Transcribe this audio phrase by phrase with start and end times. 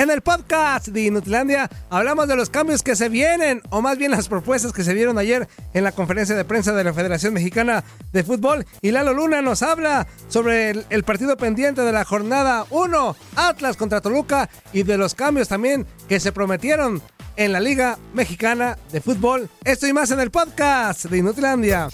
[0.00, 4.12] En el podcast de Inutilandia hablamos de los cambios que se vienen, o más bien
[4.12, 7.84] las propuestas que se vieron ayer en la conferencia de prensa de la Federación Mexicana
[8.10, 8.64] de Fútbol.
[8.80, 14.00] Y Lalo Luna nos habla sobre el, partido pendiente de la jornada 1, Atlas contra
[14.00, 17.02] Toluca, y de los cambios también que se prometieron
[17.36, 19.50] en la Liga Mexicana de Fútbol.
[19.64, 21.90] Esto y más en el podcast de Inutilandia.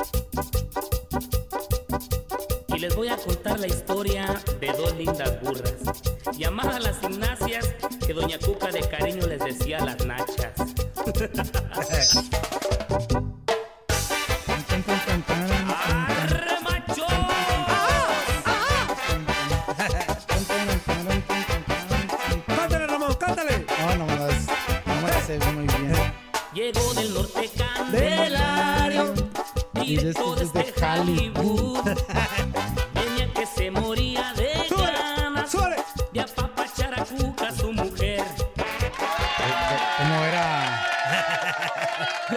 [2.76, 5.74] Y les voy a contar la historia de dos lindas burras,
[6.36, 7.74] llamadas las gimnasias
[8.06, 10.52] que Doña Cuca de cariño les decía las nachas.
[30.02, 31.84] desde desde Hollywood.
[32.94, 35.52] Venía que se moría de ganas
[36.12, 38.22] de apapachar a Cuca, su mujer.
[39.98, 40.82] ¿Cómo era?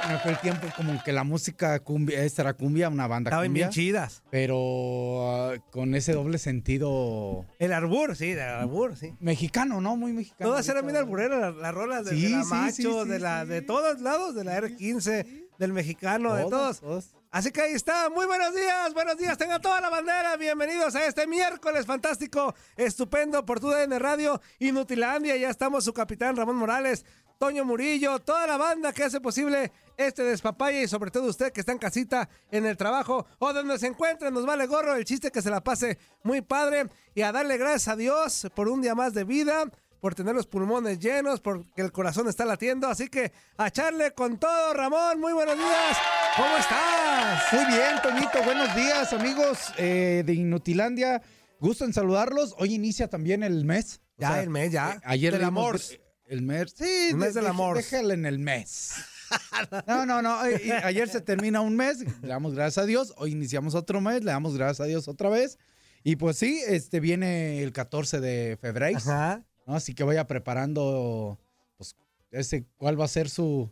[0.03, 3.67] En aquel tiempo como que la música cumbia, esta era cumbia, una banda Estaban cumbia,
[3.67, 4.21] bien chidas.
[4.29, 9.15] pero ah, con ese doble sentido El arbur, sí, el arbur, sí.
[9.19, 9.97] mexicano, ¿no?
[9.97, 10.51] Muy mexicano.
[10.51, 13.09] Todas eran bien albureras, las, las rolas de, Sí, de la sí, Macho, sí, sí,
[13.09, 13.47] de la sí.
[13.49, 16.81] de todos lados, de la R15, del mexicano, de todos.
[16.81, 17.15] todos.
[17.31, 21.05] Así que ahí está, muy buenos días, buenos días, tengan toda la bandera, bienvenidos a
[21.05, 27.05] este miércoles fantástico, estupendo por tu DN Radio, Inutilandia, ya estamos su capitán Ramón Morales,
[27.37, 31.59] Toño Murillo, toda la banda que hace posible este despapalle y sobre todo usted que
[31.59, 35.31] está en casita, en el trabajo o donde se encuentre, nos vale gorro el chiste
[35.31, 36.87] que se la pase muy padre.
[37.13, 39.65] Y a darle gracias a Dios por un día más de vida,
[39.99, 42.87] por tener los pulmones llenos, porque el corazón está latiendo.
[42.87, 45.19] Así que a echarle con todo, Ramón.
[45.19, 45.97] Muy buenos días.
[46.35, 47.53] ¿Cómo estás?
[47.53, 48.43] Muy bien, Toñito.
[48.43, 51.21] Buenos días, amigos eh, de Inutilandia.
[51.59, 52.55] Gusto en saludarlos.
[52.57, 53.99] Hoy inicia también el mes.
[54.17, 54.93] O Ya sea, el mes, ya.
[54.93, 55.79] eh, ayer Del amor.
[56.25, 56.73] El mes.
[56.77, 57.75] Sí, El mes de- del amor.
[57.77, 58.93] Déjale en el mes.
[59.85, 60.43] No, no, no.
[60.43, 61.99] eh, ayer se termina un mes.
[62.23, 63.13] Le damos gracias a Dios.
[63.17, 64.23] Hoy iniciamos otro mes.
[64.23, 65.59] Le damos gracias a Dios otra vez.
[66.03, 68.97] Y pues sí, este viene el 14 de febrero.
[68.97, 69.43] Ajá.
[69.69, 69.75] ¿No?
[69.75, 71.39] Así que vaya preparando,
[71.77, 71.95] pues,
[72.31, 73.71] ese, cuál va a ser su,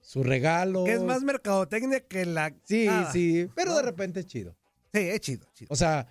[0.00, 0.84] su regalo.
[0.84, 2.54] Que es más mercadotecnia que la.
[2.64, 4.54] Sí, sí, pero de repente es chido.
[4.92, 5.68] Sí, es chido, chido.
[5.70, 6.06] O sea,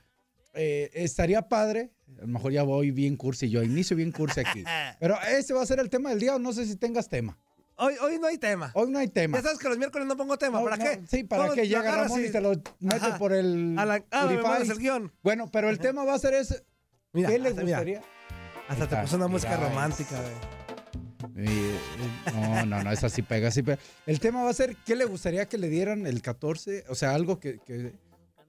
[0.56, 1.92] eh, estaría padre.
[2.18, 4.64] A lo mejor ya voy bien cursi, yo inicio bien cursi aquí.
[5.00, 7.38] Pero ese va a ser el tema del día, o no sé si tengas tema.
[7.76, 8.72] Hoy, hoy no hay tema.
[8.74, 9.38] Hoy no hay tema.
[9.38, 10.58] Ya sabes que los miércoles no pongo tema.
[10.58, 11.02] No, ¿Para no, qué?
[11.08, 13.18] Sí, para que llega Ramón y se lo mete Ajá.
[13.20, 15.12] por el A la- ah, el guion.
[15.22, 16.64] Bueno, pero el tema va a ser ese.
[17.12, 17.84] Mira, ¿Qué les mira,
[18.68, 20.34] hasta te puso una música mira, romántica, güey.
[22.34, 23.80] No, no, no, esa sí pega, sí pega.
[24.06, 26.86] El tema va a ser, ¿qué le gustaría que le dieran el 14?
[26.90, 27.60] O sea, algo que...
[27.60, 27.94] que-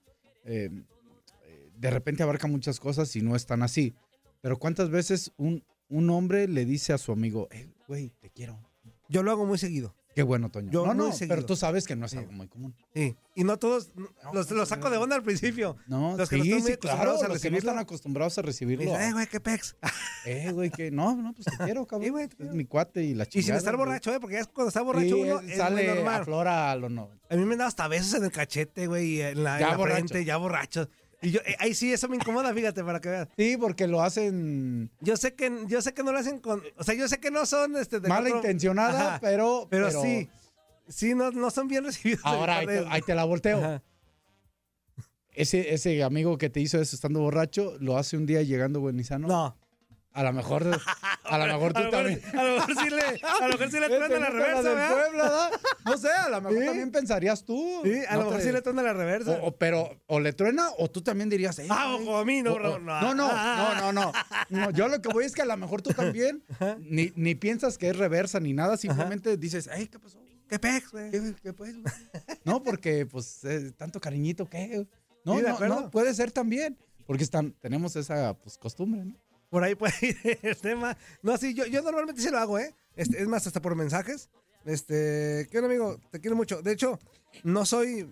[0.45, 0.69] eh,
[1.75, 3.93] de repente abarca muchas cosas y no es tan así.
[4.39, 7.49] Pero ¿cuántas veces un, un hombre le dice a su amigo,
[7.87, 8.57] güey, te quiero?
[9.09, 9.93] Yo lo hago muy seguido.
[10.15, 10.71] Qué bueno, Toño.
[10.71, 11.35] Yo no, no, seguido.
[11.35, 12.17] pero tú sabes que no es Sí.
[12.17, 12.73] algo muy común.
[12.93, 13.15] Sí.
[13.35, 13.91] Y no todos,
[14.33, 15.75] los, los saco de onda al principio.
[15.87, 18.41] No, Los que no están sí, claro, acostumbrados a los que no están acostumbrados a
[18.41, 18.85] recibirlo.
[18.85, 19.75] dicen, eh, güey, qué pex.
[20.25, 22.09] Eh, güey, que no, no, pues te quiero, cabrón.
[22.09, 23.85] Güey, es mi cuate y la Y sin estar güey.
[23.85, 24.19] borracho, ¿eh?
[24.19, 26.21] Porque ya es cuando está borracho uno, es- sale normal.
[26.21, 27.11] aflora a lo no.
[27.29, 29.77] A mí me dado hasta besos en el cachete, güey, y en la, Ya en
[29.77, 30.89] la frente, ya borracho.
[31.21, 33.27] Y yo, eh, ahí sí, eso me incomoda, fíjate, para que veas.
[33.37, 36.83] Sí, porque lo hacen Yo sé que, yo sé que no lo hacen con, o
[36.83, 40.29] sea, yo sé que no son, este, de mala otro- intencionada, Ajá, pero, pero, sí,
[40.87, 42.21] sí, no, no son bien recibidos.
[42.25, 43.57] Ahora ahí te, ahí te la volteo.
[43.59, 43.81] Ajá.
[45.33, 49.27] Ese, ese amigo que te hizo eso estando borracho, lo hace un día llegando buenizano.
[49.27, 49.57] No.
[50.15, 50.63] A lo mejor,
[51.25, 52.21] a lo mejor A tú lo también.
[52.23, 54.75] mejor- A lo mejor sí le, a lo mejor sí le truena la reversa, del
[54.75, 54.89] ¿verdad?
[54.93, 55.51] pueblo, ¿verdad?
[55.85, 56.65] No sé, a lo mejor Sí.
[56.65, 57.81] también pensarías tú.
[57.83, 59.31] Sí, a No lo mejor te- sí le truena la reversa.
[59.31, 62.41] o, o- pero, o le truena, o tú también dirías, eh, Ah, ojo, a mí
[62.41, 62.79] no, O- no.
[62.79, 63.77] no, no, Ah.
[63.81, 64.13] no, no, no.
[64.49, 66.43] No, Yo lo que voy es que a lo mejor tú también
[66.79, 70.19] ni, ni piensas que es reversa ni nada, simplemente dices, ay, ¿qué pasó?
[70.47, 71.11] ¿Qué pex, güey?
[71.11, 71.93] ¿Qué, qué pues, güey?
[72.45, 74.87] No, porque, pues, eh, tanto cariñito, ¿qué?
[75.25, 75.81] No, Sí, de no, acuerdo.
[75.81, 76.77] no, puede ser también.
[77.07, 79.15] Porque están, tenemos esa, pues, costumbre, ¿no?
[79.55, 80.97] Por ahí puede ir el tema.
[81.23, 82.75] No, sí, yo, yo normalmente sí lo hago, ¿eh?
[82.97, 84.27] Este, es más, hasta por mensajes.
[84.65, 85.97] Este, ¿qué onda, amigo?
[86.11, 86.61] Te quiero mucho.
[86.61, 86.99] De hecho,
[87.45, 88.05] no soy,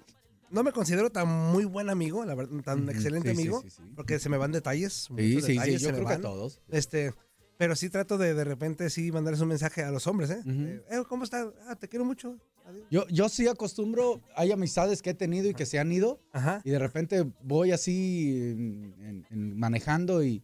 [0.52, 3.82] no me considero tan muy buen amigo, la verdad, tan excelente sí, amigo, sí, sí.
[3.94, 5.10] porque se me van detalles.
[5.18, 6.62] Sí, sí, detalles yo se me creo que a todos.
[6.70, 7.14] Este,
[7.58, 10.40] pero sí trato de de repente sí mandarles un mensaje a los hombres, ¿eh?
[10.46, 10.62] Ujú.
[10.62, 11.48] Eh, "Eh, ¿Cómo estás?
[11.68, 12.38] Ah, te quiero mucho.
[12.66, 12.88] Adiós.
[12.90, 16.62] Yo, yo sí acostumbro, hay amistades que he tenido y que se han ido, Ajá.
[16.64, 20.42] y de repente voy así en- en- manejando y,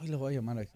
[0.00, 0.68] ay, le voy a llamar.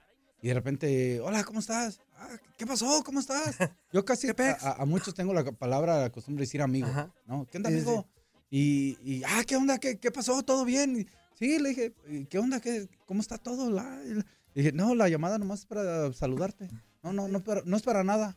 [0.42, 2.00] Y de repente, hola, ¿cómo estás?
[2.16, 2.28] "Ah,
[2.58, 3.02] ¿Qué pasó?
[3.04, 3.56] ¿Cómo estás?
[3.92, 7.12] Yo casi a, a- muchos tengo la palabra, la costumbre de decir amigo, Ajá.
[7.26, 7.46] ¿no?
[7.46, 8.06] ¿Qué onda, amigo?
[8.50, 9.78] Y, y, ah, ¿qué onda?
[9.78, 10.42] ¿Qué, qué pasó?
[10.42, 11.00] ¿Todo bien?
[11.00, 11.06] Y,
[11.38, 12.60] sí, le dije, "¿Y ¿qué onda?
[12.60, 13.70] ¿Qué, ¿Cómo está todo?
[13.70, 14.22] La- le
[14.54, 16.68] dije, no, la llamada nomás es para saludarte.
[17.02, 18.36] No, no, no, no es para nada.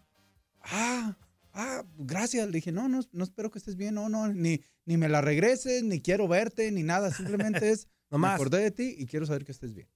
[0.61, 1.15] Ah,
[1.53, 2.47] ah, gracias.
[2.47, 5.21] Le dije, no, no, no espero que estés bien, no, no, ni, ni me la
[5.21, 7.11] regreses, ni quiero verte, ni nada.
[7.13, 8.35] Simplemente es, me Nomás.
[8.35, 9.87] acordé de ti y quiero saber que estés bien.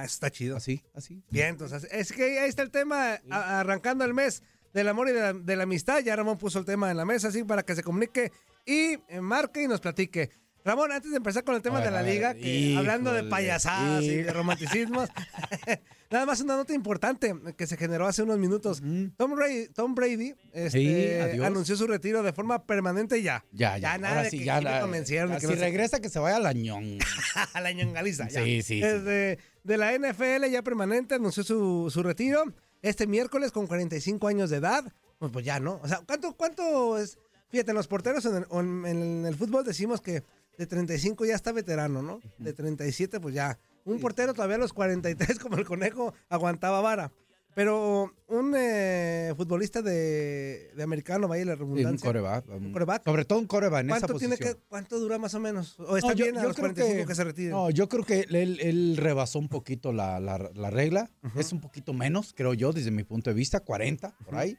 [0.00, 0.56] Ah, está chido.
[0.56, 1.22] Así, así.
[1.30, 4.42] Bien, entonces, es que ahí está el tema, a- arrancando el mes
[4.72, 6.00] del amor y de la, de la amistad.
[6.00, 8.32] Ya Ramón puso el tema en la mesa, así para que se comunique
[8.66, 10.30] y eh, marque y nos platique.
[10.64, 13.30] Ramón, antes de empezar con el tema ver, de la ver, liga, hablando de híjole,
[13.30, 15.10] payasadas y de romanticismos,
[16.10, 18.82] nada más una nota importante que se generó hace unos minutos.
[19.18, 23.44] Tom Brady, Tom Brady este, Sí, anunció su retiro de forma permanente ya.
[23.52, 23.92] Ya, ya.
[23.92, 24.60] Ya nada Ahora de sí, que ya.
[24.62, 26.98] la- si no sé- regresa, que se vaya a la ñong.
[27.52, 28.30] a la ñongaliza.
[28.30, 29.38] Sí, sí, sí.
[29.64, 32.44] De la NFL ya permanente anunció su, su retiro
[32.82, 34.84] este miércoles con 45 años de edad.
[35.18, 35.80] Pues, pues ya, ¿no?
[35.82, 37.18] O sea, ¿cuánto, cuánto es?
[37.48, 40.22] Fíjate, en los porteros en el, en el fútbol decimos que
[40.58, 42.20] de 35 ya está veterano, ¿no?
[42.38, 43.58] De 37, pues ya.
[43.84, 47.12] Un portero todavía a los 43, como el conejo, aguantaba vara.
[47.54, 52.06] Pero un eh, futbolista de, de americano, vaya la Sí, un redundancia.
[52.08, 52.48] coreback.
[52.48, 53.04] Un coreback.
[53.04, 54.36] Sobre todo un coreback en esa ¿Cuánto, posición.
[54.38, 55.78] tiene que, ¿Cuánto dura más o menos?
[55.78, 57.50] ¿O está No, yo- bien a yo los creo 45 que, se retire?
[57.50, 61.10] No, yo creo que él, él rebasó un poquito la, la- la regla.
[61.36, 64.56] Es un poquito menos, creo yo, desde mi punto de vista, 40, por ahí.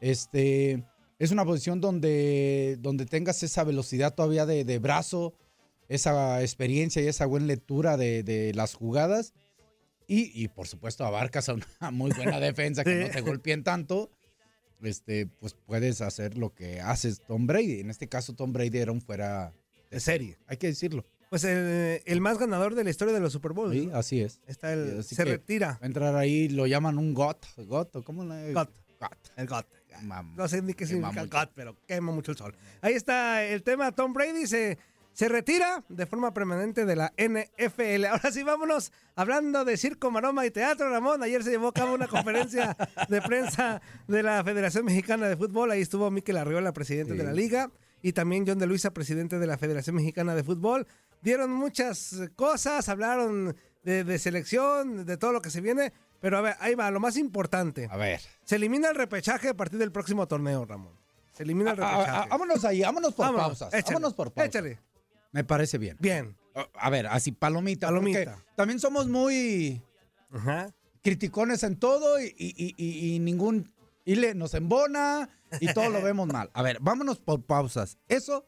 [0.00, 0.84] Este,
[1.18, 5.32] es una posición donde, donde tengas esa velocidad todavía de, de brazo,
[5.88, 9.32] esa experiencia y esa buena lectura de, de las jugadas.
[10.06, 14.10] Y, y, por supuesto abarcas a una muy buena defensa que no te golpeen tanto.
[14.82, 17.80] Este, pues puedes hacer lo que haces Tom Brady.
[17.80, 19.54] En este caso, Tom Brady era un fuera
[19.90, 20.38] de serie.
[20.46, 21.06] Hay que decirlo.
[21.30, 23.72] Pues el, el más ganador de la historia de los Super Bowls.
[23.74, 23.96] Sí, ¿no?
[23.96, 24.40] así es.
[24.46, 25.72] Está el, Así se retira.
[25.72, 27.46] va a entrar ahí, lo llaman un GOT.
[27.66, 27.96] ¿GOT?
[27.96, 28.70] ¿o ¿Cómo le GOT.
[29.00, 29.16] GOT.
[29.36, 29.66] El GOT.
[30.02, 31.38] Mam- No sé ni qué significa mucho.
[31.38, 32.54] GOT, pero quema mucho el sol.
[32.82, 33.90] Ahí está el tema.
[33.92, 34.76] Tom Brady se,
[35.14, 38.04] se retira de forma permanente de la NFL.
[38.10, 40.90] Ahora sí, vámonos hablando de circo, maroma y teatro.
[40.90, 42.76] Ramón, ayer se llevó a cabo una conferencia
[43.08, 45.70] de prensa de la Federación Mexicana de Fútbol.
[45.70, 47.18] Ahí estuvo Miquel Arriola, presidente Sí.
[47.18, 47.70] de la liga,
[48.02, 50.86] y también John de Luisa, presidente de la Federación Mexicana de Fútbol.
[51.22, 55.92] Dieron muchas cosas, hablaron de, de selección, de todo lo que se viene.
[56.20, 57.86] Pero a ver, ahí va, lo más importante.
[57.90, 58.20] A ver.
[58.44, 60.92] Se elimina el repechaje a partir del próximo torneo, Ramón.
[61.32, 62.18] Se elimina el A- a- repechaje.
[62.18, 63.68] a- vámonos ahí, vámonos por Vámonos, pausas.
[63.74, 64.48] échale, vámonos por pausas.
[64.48, 64.78] Échale.
[65.34, 65.96] Me parece bien.
[66.00, 66.36] Bien.
[66.74, 67.88] A- ver, así palomita.
[67.88, 68.42] Palomita.
[68.56, 69.82] También somos muy
[70.30, 70.72] Ajá.
[71.02, 73.70] criticones en todo y, y- y- y- ningún
[74.06, 75.28] Y le, nos embona
[75.60, 76.50] y todo lo vemos mal.
[76.54, 77.98] A ver, vámonos por pausas.
[78.06, 78.46] Eso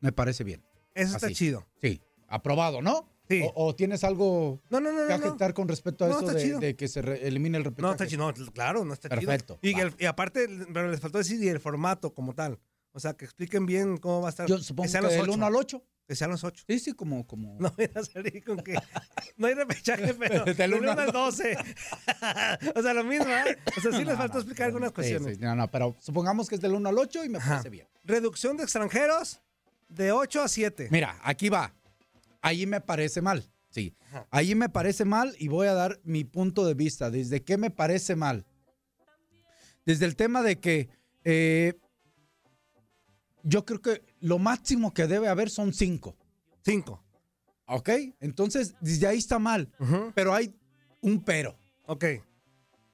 [0.00, 0.64] me parece bien.
[0.94, 1.34] Eso está Así.
[1.34, 1.66] chido.
[1.82, 3.08] Sí, aprobado, ¿no?
[3.28, 3.42] Sí.
[3.54, 6.38] O, o tienes algo No, no, no, que aceptar con respecto a No, eso está
[6.38, 7.82] de, de que se elimine el repechaje?
[7.86, 8.32] No, está chido.
[8.32, 9.78] No, claro, no está Perfecto, chido.
[9.78, 12.58] Y, el- y aparte, pero les faltó decir y el formato como tal.
[12.92, 14.46] O sea, que expliquen bien cómo va a estar.
[14.46, 15.32] Yo supongo que, los del ocho.
[15.32, 15.82] 1 al 8.
[16.06, 16.64] Que sean los ocho.
[16.66, 17.26] Sí, sí, como...
[17.26, 17.56] como...
[17.60, 18.74] No voy a salir con que
[19.36, 21.56] no hay repechaje, pero Del del uno 1 al al 12.
[22.74, 23.56] o sea, lo mismo, ¿eh?
[23.76, 25.36] O sea, sí les No, faltó no, explicar algunas sí, cuestiones.
[25.36, 27.50] sí, no, no, pero supongamos que es del 1 al 8 y me Ajá.
[27.50, 27.86] parece bien.
[28.04, 29.40] Reducción de extranjeros
[29.88, 30.88] de 8 a 7.
[30.90, 31.72] Mira, aquí va.
[32.40, 33.48] Ahí me parece mal.
[33.70, 33.94] Sí.
[34.08, 34.26] Ajá.
[34.30, 37.10] Ahí me parece mal y voy a dar mi punto de vista.
[37.10, 38.44] ¿Desde qué me parece mal?
[39.86, 40.88] Desde el tema de que
[41.24, 41.74] eh,
[43.42, 46.16] yo creo que lo máximo que debe haber son cinco.
[46.64, 47.02] 5.
[47.66, 47.90] ¿Ok?
[48.20, 49.70] Entonces, desde ahí está mal.
[50.14, 50.54] Pero hay
[51.00, 51.58] un pero.
[51.86, 52.04] Ok.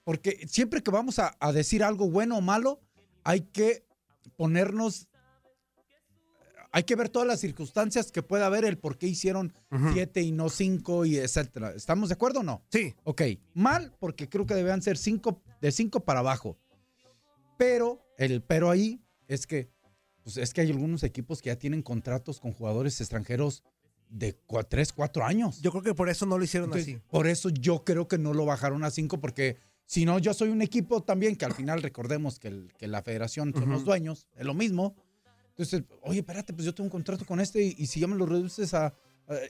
[0.05, 2.81] Porque siempre que vamos a, a decir algo bueno o malo,
[3.25, 3.85] hay que
[4.37, 5.09] ponernos,
[6.73, 9.53] hay que ver todas las circunstancias que pueda haber, el por qué hicieron
[9.93, 11.73] siete y no cinco y etcétera.
[11.73, 12.63] ¿Estamos de acuerdo o no?
[12.71, 12.95] Sí.
[13.05, 16.57] Ok, mal porque creo que deben ser cinco, de cinco para abajo.
[17.59, 19.71] Pero el pero ahí es que,
[20.29, 23.63] pues es que hay algunos equipos que ya tienen contratos con jugadores extranjeros
[24.11, 25.63] de cua- tres, cuatro años.
[25.63, 27.03] Yo creo que por eso no lo hicieron Entonces, así.
[27.11, 29.57] Por eso yo creo que no lo bajaron a 5 porque
[29.87, 33.01] si no, yo soy un equipo también que al final recordemos que, el- que la
[33.03, 33.87] federación son los Ujú.
[33.87, 34.95] dueños, es lo mismo.
[35.49, 38.15] Entonces, oye, espérate, pues yo tengo un contrato con este y, y si ya me
[38.17, 38.87] lo reduces a...
[38.89, 38.93] a-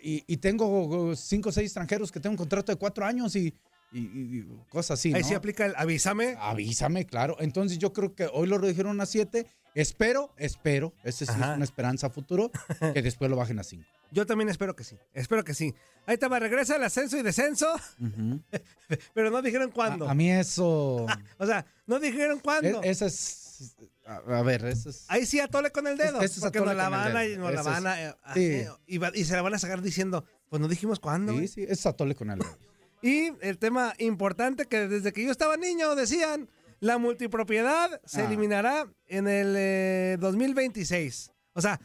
[0.01, 3.53] y, y tengo cinco o seis extranjeros que tengo un contrato de cuatro años y,
[3.93, 5.29] y- cosas así, Ahí ¿no?
[5.29, 6.37] sí aplica el avísame.
[6.39, 7.37] Avísame, claro.
[7.41, 9.45] Entonces yo creo que hoy lo redujeron a 7.
[9.81, 12.51] Espero, espero, esa sí es una esperanza futuro,
[12.95, 13.85] que después lo bajen a 5.
[14.11, 14.97] Yo también espero que sí.
[15.15, 15.75] Espero que sí.
[16.07, 17.73] Ahí te va, regresa el ascenso y descenso,
[19.15, 20.09] pero no dijeron cuándo.
[20.09, 21.07] A, a mí eso...
[21.39, 22.83] O sea, no dijeron cuándo.
[22.83, 23.77] E- Esa es.
[24.07, 25.05] A, a ver, esa es.
[25.09, 26.21] Ahí sí atole con el dedo.
[26.23, 27.87] Es- eso es porque nos la van a, nos la Eso van es.
[27.87, 28.97] a- eh, Sí.
[28.97, 31.35] eh, y, se la van a sacar diciendo, pues no dijimos cuándo.
[31.39, 32.59] Sí, sí, es atole con el dedo.
[33.03, 36.49] Y el tema importante que desde que yo estaba niño decían,
[36.81, 38.27] la multipropiedad se Ah.
[38.27, 41.33] eliminará en el eh, 2026.
[41.55, 41.81] O sea,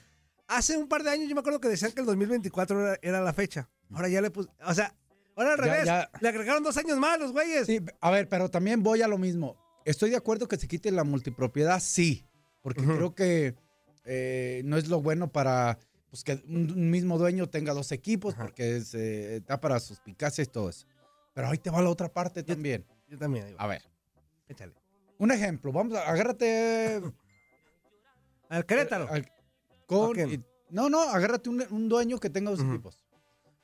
[0.48, 3.22] hace un par de años yo me acuerdo que decían que el 2024 era, era
[3.22, 3.70] la fecha.
[3.92, 4.96] Ahora ya le pus, o sea,
[5.36, 6.10] ahora al revés, ya.
[6.20, 7.66] le agregaron dos años más los güeyes.
[7.68, 9.58] Sí, a ver, pero también voy a lo mismo.
[9.86, 12.26] Estoy de acuerdo que se quite la multipropiedad, sí,
[12.62, 13.56] porque creo que
[14.06, 15.78] eh, no es lo bueno para
[16.10, 20.70] pues, que un, mismo dueño tenga dos equipos, porque se da para suspicacia y todo
[20.70, 20.88] eso.
[21.34, 22.86] Pero ahí te va la otra parte también.
[23.08, 23.46] Yo también.
[23.46, 23.64] ahí va.
[23.64, 23.82] A ver,
[24.48, 24.74] Échale.
[25.20, 25.72] Un ejemplo.
[25.72, 27.01] Vamos a agárrate
[28.50, 29.08] Al Querétaro.
[29.10, 29.32] al-
[29.86, 30.15] con,
[30.70, 33.03] no, no, agárrate un, un dueño que tenga dos equipos.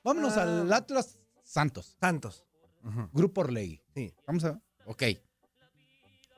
[0.03, 0.43] Vámonos Ah.
[0.43, 2.45] al Atlas Santos, Santos.
[3.13, 3.81] Grupo Orlegui.
[3.93, 4.13] Sí.
[4.25, 4.61] Vamos a.
[4.85, 5.03] Ok.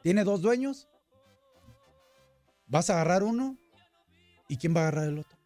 [0.01, 0.87] Tiene dos dueños.
[2.67, 3.57] Vas a agarrar uno.
[4.47, 5.37] ¿Y quién va a agarrar el otro?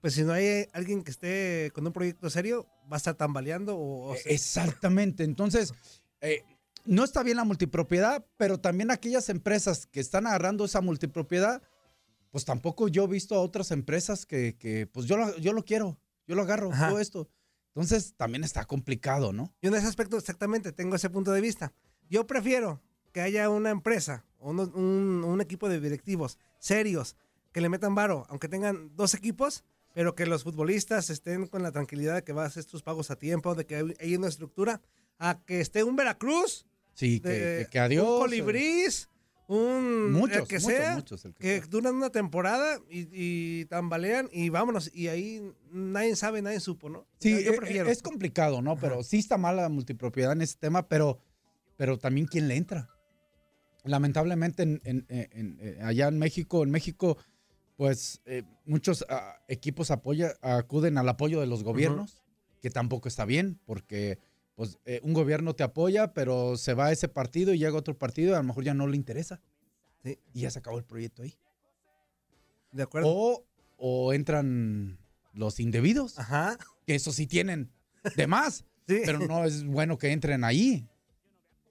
[0.00, 3.14] Pues si no hay eh, alguien que esté con un proyecto serio, va a estar
[3.14, 4.10] tambaleando o...
[4.12, 5.24] o sea, Exactamente.
[5.24, 5.72] Entonces,
[6.20, 6.44] eh,
[6.86, 11.62] no está bien la multipropiedad, pero también aquellas empresas que están agarrando esa multipropiedad,
[12.30, 15.64] pues tampoco yo he visto a otras empresas que, que, pues yo lo, yo lo
[15.64, 16.88] quiero, yo lo agarro, Ajá.
[16.88, 17.28] todo esto.
[17.68, 19.54] Entonces, también está complicado, ¿no?
[19.60, 21.72] Yo en ese aspecto exactamente tengo ese punto de vista.
[22.08, 22.80] Yo prefiero
[23.12, 24.60] que haya una empresa un,
[25.24, 27.16] un equipo de directivos serios
[27.52, 29.64] que le metan varo, aunque tengan dos equipos,
[29.94, 33.10] pero que los futbolistas estén con la tranquilidad de que vas a hacer tus pagos
[33.10, 34.82] a tiempo, de que hay, hay una estructura,
[35.18, 36.66] a que esté un Veracruz,
[36.96, 38.04] Sí, que, de- que- que adiós.
[38.08, 39.08] un colibrís,
[39.48, 43.64] un Muchos, el que muchos, sea, muchos, el que que duran una temporada y, y
[43.66, 47.06] tambalean y vámonos, y ahí nadie sabe, nadie supo, ¿no?
[47.20, 47.88] Sí, yo, eh, prefiero.
[47.88, 48.76] es complicado, ¿no?
[48.76, 51.20] Pero sí está mala la multipropiedad en ese tema, pero,
[51.76, 52.88] pero también quién le entra.
[53.84, 57.16] Lamentablemente en- en- en- en- eh, allá en México, en México,
[57.76, 62.20] pues eh, muchos ah, equipos apoya, acuden al apoyo de los gobiernos,
[62.62, 64.18] que tampoco está bien, porque
[64.56, 67.96] pues eh, un gobierno te apoya, pero se va a ese partido y llega otro
[67.96, 69.40] partido y a lo mejor ya no le interesa.
[70.02, 70.18] Sí.
[70.34, 71.38] Y ya se acabó el proyecto ahí.
[72.72, 73.08] de acuerdo.
[73.08, 73.44] O,
[73.76, 74.98] o entran
[75.32, 76.56] los indebidos Ajá.
[76.86, 77.70] que eso sí tienen
[78.16, 79.02] de más, Sí.
[79.04, 80.88] pero no es bueno que entren ahí.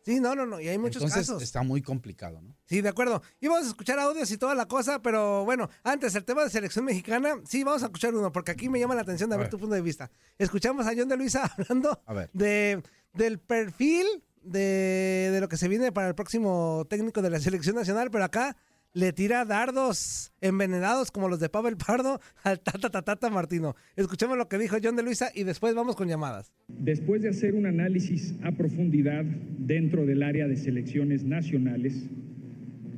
[0.06, 0.62] Sí, no, no, no.
[0.62, 1.42] Y hay muchos Entonces casos.
[1.42, 2.56] está muy complicado, ¿no?
[2.66, 3.24] Sí, de acuerdo.
[3.42, 6.52] Y vamos a escuchar audios y toda la cosa, pero bueno, antes el tema de
[6.52, 9.38] selección mexicana, sí, vamos a escuchar uno, porque aquí me llama la atención de A
[9.40, 9.52] ver ver.
[9.52, 10.12] tu punto de vista.
[10.38, 12.30] Escuchamos a John de Luisa hablando A ver.
[12.34, 12.84] de,
[13.14, 14.06] del perfil
[14.44, 18.26] de, de lo que se viene para el próximo técnico de la selección nacional, pero
[18.26, 18.56] acá
[18.96, 23.76] le tira dardos envenenados como los de Pavel Pardo al Tata Tatata Martino.
[23.98, 26.54] Escuchemos lo que dijo John de Luisa y después vamos con llamadas.
[26.70, 32.08] Después de hacer un análisis a profundidad dentro del área de selecciones nacionales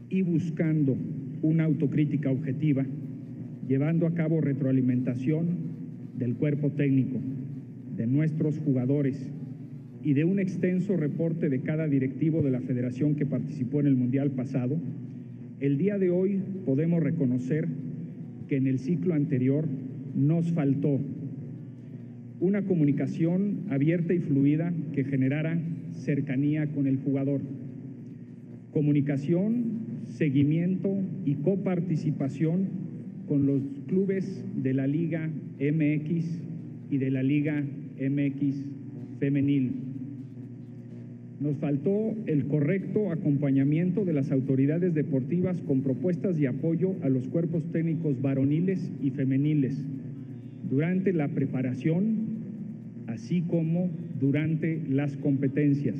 [0.10, 0.96] y buscando
[1.42, 2.86] una autocrítica objetiva,
[3.68, 7.18] llevando a cabo retroalimentación del cuerpo técnico,
[7.96, 9.18] de nuestros jugadores
[10.04, 13.96] y de un extenso reporte de cada directivo de la federación que participó en el
[13.96, 14.80] Mundial pasado,
[15.60, 17.68] el día de hoy podemos reconocer
[18.48, 19.66] que en el ciclo anterior
[20.16, 21.00] nos faltó
[22.40, 25.60] una comunicación abierta y fluida que generara
[25.94, 27.42] cercanía con el jugador,
[28.72, 30.96] comunicación, seguimiento
[31.26, 32.70] y coparticipación
[33.28, 35.28] con los clubes de la Liga
[35.60, 36.42] MX
[36.92, 37.64] y de la Liga
[38.00, 38.64] MX
[39.20, 39.87] femenil.
[41.40, 47.28] Nos faltó el correcto acompañamiento de las autoridades deportivas con propuestas de apoyo a los
[47.28, 49.80] cuerpos técnicos varoniles y femeniles
[50.68, 52.06] durante la preparación,
[53.06, 55.96] así como durante las competencias.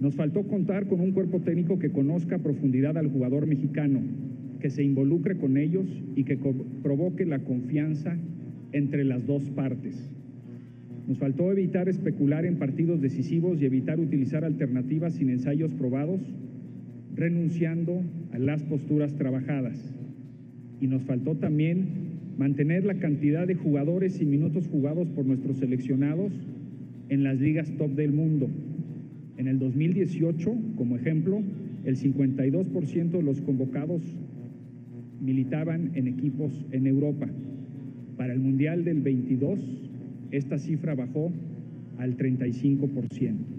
[0.00, 4.00] Nos faltó contar con un cuerpo técnico que conozca a profundidad al jugador mexicano,
[4.60, 6.38] que se involucre con ellos y que
[6.82, 8.18] provoque la confianza
[8.72, 10.15] entre las dos partes.
[11.06, 16.20] Nos faltó evitar especular en partidos decisivos y evitar utilizar alternativas sin ensayos probados,
[17.14, 19.94] renunciando a las posturas trabajadas.
[20.80, 26.32] Y nos faltó también mantener la cantidad de jugadores y minutos jugados por nuestros seleccionados
[27.08, 28.48] en las ligas top del mundo.
[29.36, 31.40] En el 2018, como ejemplo,
[31.84, 34.02] el 52% de los convocados
[35.20, 37.28] militaban en equipos en Europa.
[38.16, 39.85] Para el Mundial del 22,
[40.30, 41.32] esta cifra bajó
[41.98, 43.56] al 35%.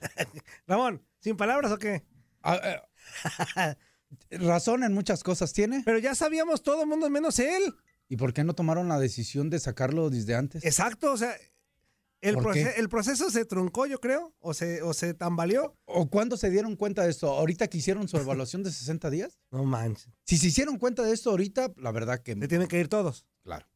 [0.66, 2.02] Ramón, ¿sin palabras o qué?
[2.42, 3.76] Ah, eh,
[4.38, 5.82] razón en muchas cosas tiene.
[5.84, 7.74] Pero ya sabíamos todo el mundo menos él.
[8.08, 10.64] ¿Y por qué no tomaron la decisión de sacarlo desde antes?
[10.64, 11.34] Exacto, o sea,
[12.20, 12.36] el,
[12.76, 15.76] el proceso se truncó, yo creo, o se, o se tambaleó.
[15.86, 17.28] ¿O cuándo se dieron cuenta de esto?
[17.28, 19.40] ¿Ahorita que hicieron su evaluación de 60 días?
[19.50, 20.08] No manches.
[20.24, 22.34] Si se hicieron cuenta de esto ahorita, la verdad que...
[22.34, 23.26] Se tienen que ir todos.
[23.42, 23.66] Claro.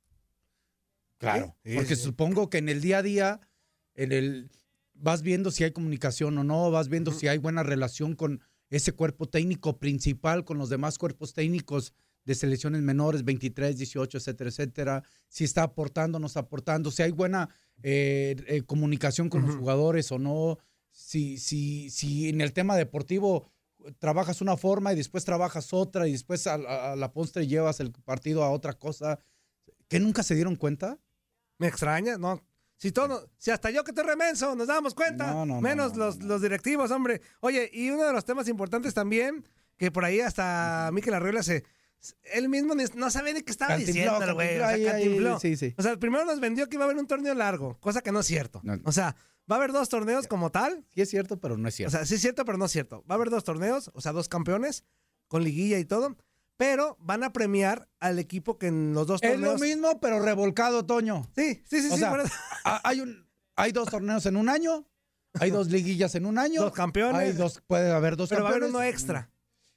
[1.18, 3.40] Claro, porque supongo que en el día a día,
[3.94, 4.50] en el
[4.98, 8.92] vas viendo si hay comunicación o no, vas viendo si hay buena relación con ese
[8.92, 11.92] cuerpo técnico principal, con los demás cuerpos técnicos
[12.24, 17.02] de selecciones menores, 23, 18, etcétera, etcétera, si está aportando o no está aportando, si
[17.02, 17.48] hay buena
[17.82, 20.58] eh, eh, comunicación con los jugadores o no,
[20.90, 23.48] si, si, si en el tema deportivo
[24.00, 26.54] trabajas una forma y después trabajas otra y después a,
[26.92, 29.20] a la postre llevas el partido a otra cosa,
[29.86, 30.98] que nunca se dieron cuenta.
[31.58, 32.42] Me extraña, ¿no?
[32.76, 36.90] Si todo, si hasta yo que te remenso, nos damos cuenta, menos los, los, directivos,
[36.90, 37.22] hombre.
[37.40, 41.64] Oye, y uno de los temas importantes también, que por ahí hasta Miquel Arreola se,
[42.34, 44.58] él mismo no sabía ni qué estaba diciendo, güey.
[44.58, 48.02] O sea, O sea, primero nos vendió que iba a haber un torneo largo, cosa
[48.02, 48.62] que no es cierto.
[48.84, 49.16] O sea,
[49.50, 50.84] va a haber dos torneos como tal.
[50.94, 51.96] Sí es cierto, pero no es cierto.
[51.96, 53.04] O sea, sí es cierto, pero no es cierto.
[53.10, 54.84] Va a haber dos torneos, o sea, dos campeones,
[55.28, 56.16] con liguilla y todo
[56.56, 59.54] pero van a premiar al equipo que en los dos torneos.
[59.54, 61.28] Es lo mismo, pero revolcado, Toño.
[61.34, 61.90] Sí, sí, sí.
[61.96, 62.04] sí
[62.64, 64.88] hay, un, hay dos torneos en un año,
[65.34, 66.62] hay dos liguillas en un año.
[66.62, 67.20] Dos campeones.
[67.20, 68.68] Hay dos, puede haber dos pero campeones.
[68.68, 69.30] Pero va a haber uno extra.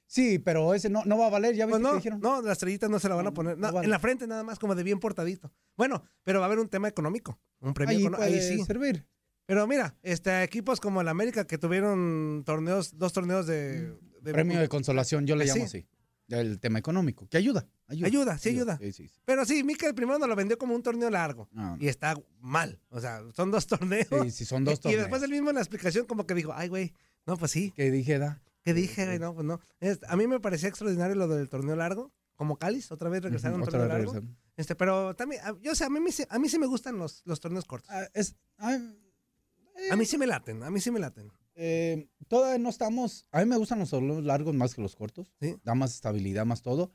[0.06, 2.20] Sí, pero ese no, no va a valer, ya ves pues no, que dijeron.
[2.20, 3.56] No, las estrellitas no se la van a poner.
[3.82, 5.52] En la frente nada más, como de bien portadito.
[5.76, 7.38] Bueno, pero va a haber un tema económico.
[7.60, 8.22] Un premio económico.
[8.22, 8.64] Ahí sí.
[8.64, 9.06] servir.
[9.46, 13.94] Pero mira, este, equipos como el América que tuvieron torneos, dos torneos de.
[14.22, 15.86] Premio de consolación, yo le llamo así
[16.30, 17.66] el tema económico, que ayuda.
[17.88, 18.78] Ayuda, sí ayuda.
[19.24, 21.48] Pero sí, Mikel primero nos lo vendió como un torneo largo.
[21.78, 22.80] y está mal.
[22.88, 24.06] O sea, son dos torneos.
[24.24, 24.98] Sí, sí, son dos torneos.
[24.98, 26.94] Y después él mismo en la explicación como que dijo, ay, güey,
[27.26, 27.72] no, pues sí.
[27.74, 28.40] ¿Qué dije, da?
[28.62, 29.18] ¿Qué dije, güey?
[29.18, 29.60] No, pues no.
[30.08, 32.12] a mí me parecía extraordinario lo del torneo largo.
[32.36, 34.14] Como Cáliz, otra vez regresaron a un torneo largo.
[34.56, 37.64] Este, pero también, yo sé, a mí, a mí sí me gustan los, los torneos
[37.66, 37.90] cortos.
[37.90, 41.30] Ah, es, a mí sí me laten, a mí sí me laten.
[41.54, 43.26] Eh, todavía no estamos.
[43.30, 45.32] A mí me gustan los largos más que los cortos.
[45.64, 46.92] Da más estabilidad, más todo.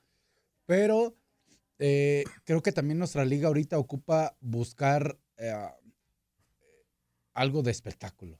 [0.65, 1.15] Pero
[1.79, 5.53] eh, creo que también nuestra liga ahorita ocupa buscar eh,
[7.33, 8.39] algo de espectáculo.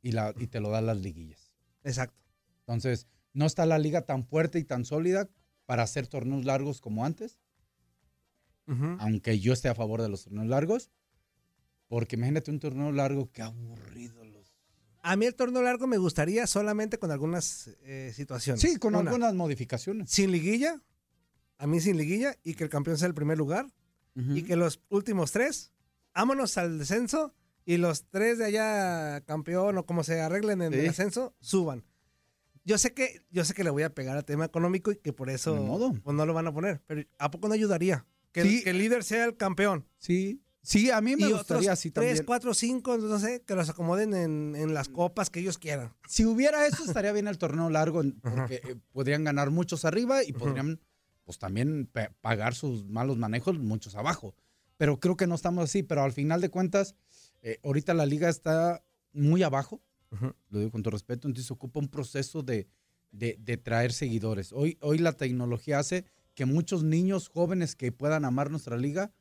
[0.00, 1.52] Y, la, y te lo dan las liguillas.
[1.84, 2.20] Exacto.
[2.60, 5.30] Entonces, no está la liga tan fuerte y tan sólida
[5.64, 7.38] para hacer torneos largos como antes.
[9.00, 10.90] Aunque yo esté a favor de los torneos largos.
[11.88, 14.24] Porque imagínate un torneo largo, qué aburrido
[15.02, 18.60] a mí el torneo largo me gustaría solamente con algunas eh, situaciones.
[18.60, 20.10] Sí, con algunas modificaciones.
[20.10, 20.80] Sin liguilla,
[21.58, 23.66] a mí sin liguilla, y que el campeón sea el primer lugar,
[24.14, 25.72] y que los últimos tres,
[26.14, 27.34] vámonos al descenso,
[27.64, 31.84] y los tres de allá, campeón o como se arreglen en el ascenso, suban.
[32.64, 35.12] yo sé que yo sé que le voy a pegar al tema económico y que
[35.12, 35.92] por eso modo.
[36.02, 36.82] pues, no lo van a poner.
[36.86, 38.04] Pero ¿a poco no ayudaría?
[38.32, 38.58] Que, Sí.
[38.58, 39.86] el, que el líder sea el campeón.
[39.98, 42.26] Sí, sí, a mí me y gustaría otros así tres, también.
[42.26, 45.92] cuatro, cinco, no sé, que los acomoden en, en las copas que ellos quieran.
[46.08, 50.32] Si hubiera eso, estaría bien el torneo largo, porque eh, podrían ganar muchos arriba y
[50.32, 50.80] podrían,
[51.24, 54.34] pues también pagar sus malos manejos muchos abajo.
[54.76, 55.82] Pero creo que no estamos así.
[55.82, 56.94] Pero al final de cuentas,
[57.42, 59.82] eh, ahorita la liga está muy abajo,
[60.48, 62.66] lo digo con todo respeto, entonces ocupa un proceso de,
[63.12, 64.52] de- de traer seguidores.
[64.52, 69.12] Hoy, hoy la tecnología hace que muchos niños jóvenes que puedan amar nuestra liga.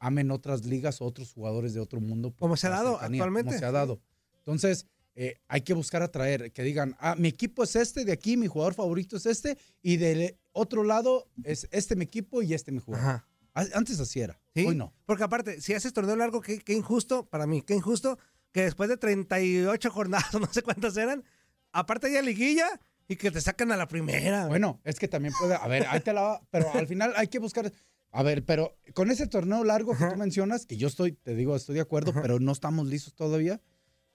[0.00, 2.34] Amen otras ligas o otros jugadores de otro mundo.
[2.38, 3.48] Como se ha dado cercanía, actualmente.
[3.50, 4.00] Como se ha dado.
[4.38, 8.36] Entonces, eh, hay que buscar atraer, que digan, ah, mi equipo es este de aquí,
[8.36, 12.72] mi jugador favorito es este, y del otro lado es este mi equipo y este
[12.72, 13.06] mi jugador.
[13.06, 13.26] Ajá.
[13.52, 14.64] Antes así era, ¿Sí?
[14.64, 14.94] hoy no.
[15.06, 18.18] Porque aparte, si haces torneo largo, qué, qué injusto para mí, qué injusto
[18.52, 21.24] que después de 38 jornadas, no sé cuántas eran,
[21.72, 22.68] aparte haya liguilla
[23.08, 24.46] y que te sacan a la primera.
[24.46, 27.26] Bueno, es que también puede, a ver, ahí te la va, pero al final hay
[27.26, 27.72] que buscar,
[28.12, 31.54] a ver, pero con ese torneo largo que tú mencionas, que yo estoy, te digo,
[31.56, 33.60] estoy de acuerdo, pero no estamos listos todavía,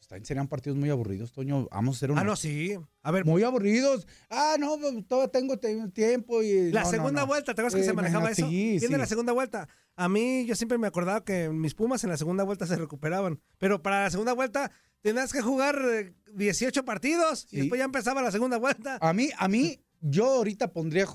[0.07, 2.77] también serían partidos muy aburridos, Toño, vamos a ser ah, unos no, sí.
[3.01, 4.05] A ver, muy aburridos.
[4.29, 7.27] Ah, no, pues, todavía tengo te- tiempo y la no, no, segunda no.
[7.27, 8.49] vuelta, ¿te acuerdas que Eh, se manejaba imagina- eso?
[8.51, 8.97] sí, Viene sí.
[8.97, 9.67] la segunda vuelta.
[9.95, 13.39] A mí, yo siempre me acordaba que mis Pumas en la segunda vuelta se recuperaban.
[13.57, 14.69] Pero para la segunda vuelta
[15.01, 17.57] tenías que jugar eh, 18 partidos y Sí.
[17.61, 18.99] después ya empezaba la segunda vuelta.
[19.01, 21.07] A mí, a mí, yo ahorita pondría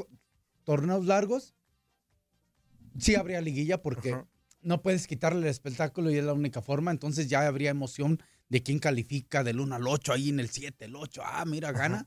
[0.64, 1.54] torneos largos.
[2.98, 4.16] Sí habría liguilla porque
[4.62, 6.90] no puedes quitarle el espectáculo y es la única forma.
[6.90, 10.84] Entonces ya habría emoción de quién califica del 1 al 8, ahí en el 7,
[10.84, 11.22] el 8.
[11.24, 12.06] Ah, mira, gana.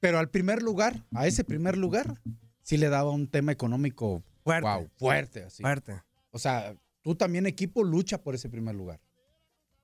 [0.00, 2.20] Pero al primer lugar, a ese primer lugar,
[2.62, 4.68] sí le daba un tema económico Fuerte.
[4.68, 5.42] wow, fuerte.
[5.42, 5.62] Así.
[5.62, 6.00] Fuerte.
[6.30, 9.00] O sea, tú también equipo lucha por ese primer lugar.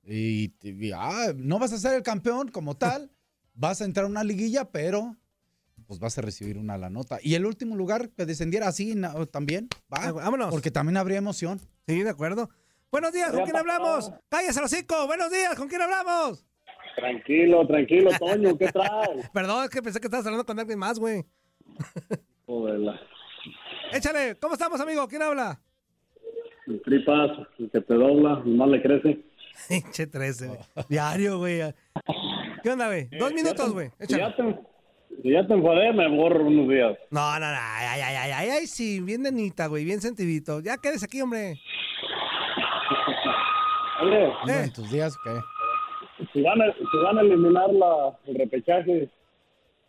[0.05, 3.11] Y, y, ah, no vas a ser el campeón como tal,
[3.53, 5.17] vas a entrar a una liguilla, pero
[5.87, 7.19] pues vas a recibir una la nota.
[7.21, 8.95] Y el último lugar que descendiera así
[9.31, 10.49] también, va, Ah, vámonos.
[10.51, 11.59] porque también habría emoción.
[11.87, 12.49] Sí, de acuerdo.
[12.91, 14.11] Buenos días, ¿con quién hablamos?
[14.29, 15.07] Cállese el hocico.
[15.07, 16.45] Buenos días, ¿con quién hablamos?
[16.95, 19.29] Tranquilo, tranquilo, Toño, ¿qué traes?
[19.33, 21.25] Perdón, es que pensé que estabas hablando con alguien más, güey.
[22.45, 22.99] Joder, la-
[23.91, 25.07] Échale, ¿cómo estamos, amigo?
[25.07, 25.59] ¿Quién habla?
[26.65, 29.21] el tripas, el que te dobla, más le crece.
[29.67, 30.59] Pinche 13, güey.
[30.87, 31.59] Diario, güey.
[32.63, 33.09] ¿Qué onda, güey?
[33.19, 33.91] Dos minutos, güey.
[33.99, 34.23] Échale.
[35.21, 36.97] Si ya te enfadé, me borro unos días.
[37.11, 37.57] No, no, no.
[37.59, 38.99] Ay, ay, ay, ay, ay, sí.
[39.01, 39.83] Bien nenita, güey.
[39.85, 40.59] Bien sentidito.
[40.61, 41.59] Ya quédese aquí, hombre.
[44.01, 44.63] Oye, Eh.
[44.65, 45.29] en tus días, ¿qué?
[46.33, 49.09] si van a, si van a eliminar la, el repechaje,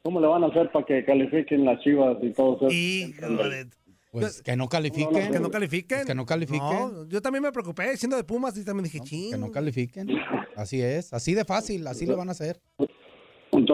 [0.02, 2.68] ¿cómo le van a hacer para que califiquen las chivas y todo eso?
[2.70, 3.66] Hijo de...
[4.12, 5.32] Pues que no califiquen.
[5.32, 5.98] Que no califiquen.
[5.98, 6.60] Pues que no califiquen.
[6.62, 9.32] No, yo también me preocupé siendo de Pumas y también dije, ching.
[9.32, 10.06] Que no califiquen.
[10.54, 12.60] Así es, así de fácil, así lo van a hacer.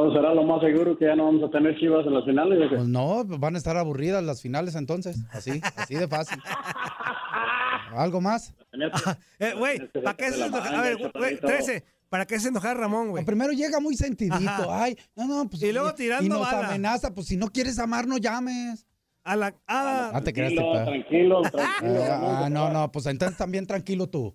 [0.01, 2.59] Entonces será lo más seguro que ya no vamos a tener chivas en las finales.
[2.71, 5.19] Pues no, van a estar aburridas las finales entonces.
[5.31, 6.39] Así, así de fácil.
[7.97, 8.55] ¿Algo más?
[9.41, 10.75] Eh, güey, ¿para qué se enojar?
[10.75, 11.85] A ver, güey, 13.
[12.09, 13.25] ¿Para qué se enojar Ramón, güey?
[13.25, 14.37] Primero llega muy sentidito.
[14.49, 14.85] Ajá.
[14.85, 15.63] Ay, no, no, pues.
[15.63, 16.69] Y luego tirando Y nos bala.
[16.69, 18.87] amenaza, pues si no quieres amar, no llames.
[19.25, 19.47] A la...
[19.67, 22.05] A Ah, te creas, Tranquilo, te- tranquilo, tranquilo.
[22.11, 24.35] Ah, no, no, pues entonces también tranquilo tú.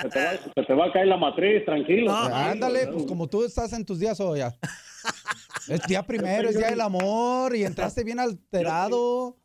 [0.00, 2.12] Se te, va, se te va a caer la matriz, tranquilo.
[2.12, 2.26] No.
[2.28, 2.50] tranquilo.
[2.52, 4.38] Ándale, pues como tú estás en tus días hoy.
[4.40, 4.54] ya.
[5.68, 9.36] Es día primero, es día del amor y entraste bien alterado.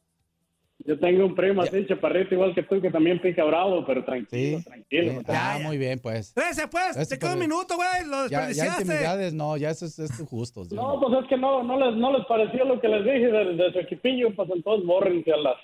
[0.85, 4.57] Yo tengo un primo así, chaparrito, igual que tú, que también pica bravo, pero tranquilo,
[4.59, 4.63] Sí.
[4.63, 5.13] tranquilo.
[5.19, 5.25] Sí.
[5.29, 6.33] Ah, muy bien, pues.
[6.33, 6.97] 13, pues.
[6.97, 8.05] Ese Te queda un pues, minuto, güey.
[8.07, 8.81] Lo Ya, ya desperdiciaste.
[8.83, 10.63] intimidades, no, ya eso es, es justo.
[10.71, 13.45] No, pues es que no, no les, no les pareció lo que les dije de,
[13.55, 15.55] de su equipillo, pues entonces bórrense a las...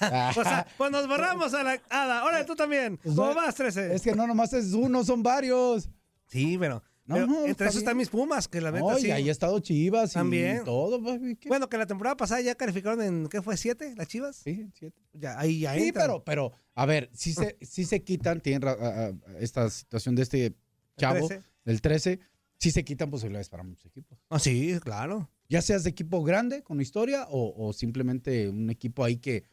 [0.00, 2.20] O sea, pues nos borramos a la Ada.
[2.20, 2.96] Ahora tú también.
[2.98, 3.94] Pues ¿Cómo no, vas, 13?
[3.94, 5.88] Es que no nomás es uno, son varios.
[6.28, 7.78] Sí, pero, No, pero no, entre bien.
[7.78, 9.06] están mis Pumas, que la neta No, sí.
[9.06, 10.64] y ahí ha estado Chivas y También.
[10.64, 11.02] todo.
[11.02, 11.48] papi, ¿qué?
[11.48, 13.56] Bueno, que la temporada pasada ya calificaron en, ¿qué fue?
[13.56, 13.94] ¿Siete?
[13.96, 14.36] ¿Las Chivas?
[14.36, 15.00] Sí, siete.
[15.12, 16.06] Ya, ahí ya Sí, entran.
[16.06, 20.14] pero, pero, a ver, si se, sí se quitan, tienen ra- a- a- esta situación
[20.16, 20.54] de este
[20.98, 21.44] chavo, 13.
[21.64, 22.18] del 13,
[22.58, 24.18] sí se quitan posibilidades para muchos equipos.
[24.28, 25.30] Ah, sí, claro.
[25.48, 29.44] Ya seas de equipo grande con historia o, o simplemente un equipo ahí que,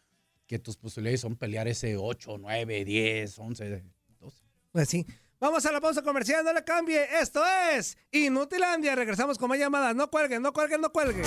[0.47, 3.83] que tus posibilidades son pelear ese 8, 9, 10, 11,
[4.19, 4.43] 12.
[4.71, 5.05] Pues sí.
[5.39, 7.05] Vamos a la pausa comercial, no le cambie.
[7.19, 7.43] Esto
[7.75, 8.95] es Inutilandia.
[8.95, 9.93] Regresamos con más llamadas.
[9.95, 11.25] No cuelguen, no cuelguen, no cuelguen.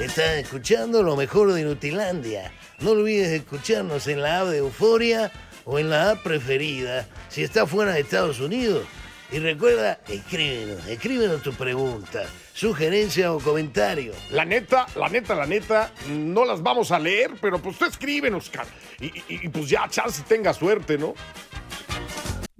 [0.00, 2.52] Estás escuchando lo mejor de Inutilandia.
[2.80, 5.30] No olvides escucharnos en la app de Euforia
[5.64, 8.84] o en la app preferida si estás fuera de Estados Unidos.
[9.30, 14.12] Y recuerda, escríbenos, escríbenos tu pregunta, sugerencia o comentario.
[14.30, 18.44] La neta, la neta, la neta, no las vamos a leer, pero pues tú escríbenos,
[18.44, 18.66] Oscar.
[19.00, 21.14] Y, y- y, pues ya, chance tenga suerte, ¿no?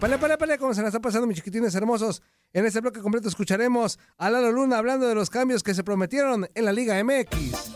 [0.00, 2.22] Pale, pale, pale, ¿cómo se la está pasando, mis chiquitines hermosos?
[2.52, 6.48] En este bloque completo escucharemos a Lalo Luna hablando de los cambios que se prometieron
[6.54, 7.72] en la Liga MX.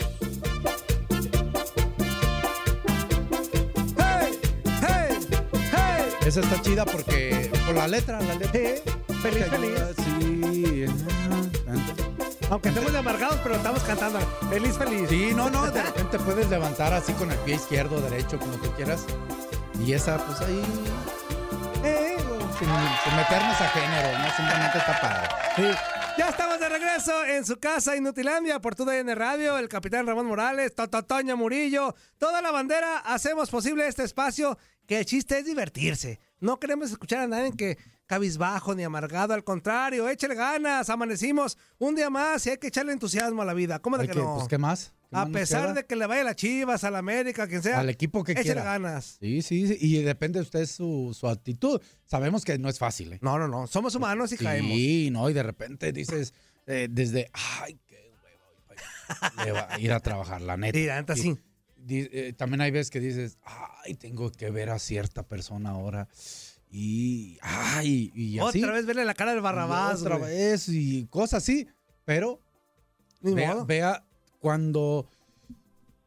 [3.98, 4.38] ¡Hey!
[4.80, 5.18] ¡Hey!
[5.72, 6.12] ¡Hey!
[6.24, 8.60] Esa está chida porque por la letra, la letra.
[9.20, 9.80] Feliz, feliz.
[9.96, 10.86] Sí.
[12.50, 14.18] Aunque estemos amargados, pero estamos cantando.
[14.50, 15.08] Feliz, feliz.
[15.08, 18.70] Sí, no, no, de repente puedes levantar así con el pie izquierdo, derecho, como tú
[18.72, 19.06] quieras.
[19.84, 20.62] Y esa, pues ahí.
[21.82, 22.68] Sin,
[23.16, 24.36] meternos a género, ¿no?
[24.36, 25.76] Simplemente está padre.
[26.16, 30.26] Ya estamos de regreso en su casa Inutilandia por tu DN Radio, el capitán Ramón
[30.26, 36.20] Morales, Tototoño Murillo, toda la bandera, hacemos posible este espacio que el chiste es divertirse.
[36.38, 37.78] No queremos escuchar a nadie que
[38.12, 42.92] cabizbajo ni amargado, al contrario, échale ganas, amanecimos un día más y hay que echarle
[42.92, 43.78] entusiasmo a la vida.
[43.78, 44.34] ¿Cómo de que que- no?
[44.36, 44.92] Pues, ¿qué más?
[45.08, 47.46] ¿Qué a más pesar de que le vaya a las Chivas, a la América, a
[47.46, 47.80] quien sea.
[47.80, 48.64] Al equipo que échale quiera.
[48.64, 49.16] ganas.
[49.18, 51.80] Sí, sí, sí, y depende de usted su, su actitud.
[52.04, 53.18] Sabemos que no es fácil, ¿eh?
[53.22, 54.72] No, no, no, somos humanos y caemos.
[54.72, 56.34] Sí, no, y de repente dices,
[56.66, 60.78] eh, desde, ay, qué huevo, le va a ir a trabajar, la neta.
[60.78, 61.38] Sí, la neta, sí.
[61.88, 66.08] eh, también hay veces que dices, ay, tengo que ver a cierta persona ahora.
[66.74, 68.62] Y, ay, y así.
[68.62, 70.00] Otra vez verle la cara del Barrabás.
[70.00, 70.30] Otra güey.
[70.30, 71.68] vez, y cosas así.
[72.06, 72.40] Pero
[73.20, 74.04] Ni vea, vea
[74.40, 75.06] cuando.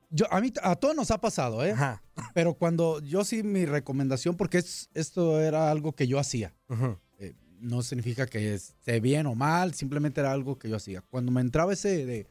[0.10, 1.71] Yo, a mí, a todos nos ha pasado, ¿eh?
[1.71, 2.01] Ajá.
[2.34, 6.56] Pero cuando yo sí, mi recomendación, porque es, esto era algo que yo hacía.
[6.69, 6.97] Ujú.
[7.19, 11.01] Eh, no significa que esté bien o mal, simplemente era algo que yo hacía.
[11.01, 12.28] Cuando me entraba ese de.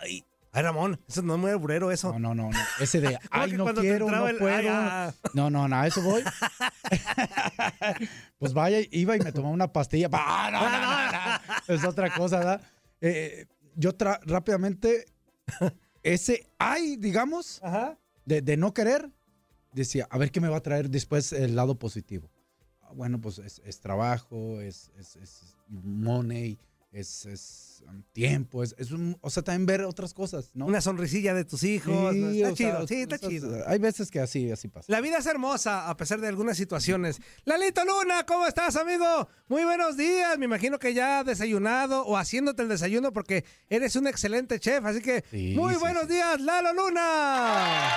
[0.00, 2.18] Ay, Ay, Ramón, eso no es muy burero eso.
[2.18, 2.58] no, no, no.
[2.80, 3.18] Ese de.
[3.30, 4.56] ¿Cómo Ay, no quiero, no el- puedo.
[4.56, 5.12] Ay, ah.
[5.34, 6.24] No, no, no, a eso voy.
[8.38, 10.08] pues vaya, iba y me tomaba una pastilla.
[10.12, 11.20] ¡Ah, no, no, no, no!
[11.74, 12.62] Es otra cosa, ¿verdad?
[13.00, 15.06] Eh, yo tra- rápidamente,
[16.02, 17.98] ese ay, digamos, Ajá.
[18.24, 19.10] de, de no querer,
[19.72, 22.30] decía, a ver qué me va a traer después el lado positivo.
[22.82, 26.58] Ah, Bueno, pues es, es trabajo, es, es, es money,
[26.92, 30.66] es, es um, tiempo, es, es un- o sea, también ver otras cosas, ¿no?
[30.66, 32.14] Una sonrisilla de tus hijos.
[32.14, 33.56] Está sea, chido, sí, está o sea, chido.
[33.68, 34.86] Hay veces que así, así pasa.
[34.88, 37.20] La vida es hermosa a pesar de algunas situaciones.
[37.44, 39.28] Lalito Luna, ¿cómo estás, amigo?
[39.48, 40.36] Muy buenos días.
[40.38, 44.84] Me imagino que ya desayunado o haciéndote el desayuno porque eres un excelente chef.
[44.84, 46.14] Así que, Sí, muy sí, buenos sí.
[46.14, 47.90] días, Lalo Luna.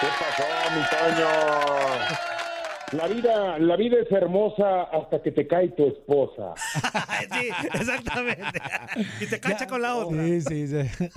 [0.00, 2.47] ¿Qué pasó, mi Toño?
[2.92, 6.54] La vida, la vida es hermosa hasta que te cae tu esposa.
[7.32, 8.60] sí, exactamente.
[9.20, 10.24] Y te cacha con la otra.
[10.24, 11.10] Sí, sí, sí.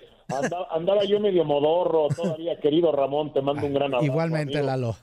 [0.32, 4.04] Andaba, andaba yo medio modorro todavía, querido Ramón, te mando un gran abrazo.
[4.04, 4.66] Igualmente, amigo.
[4.66, 4.96] Lalo.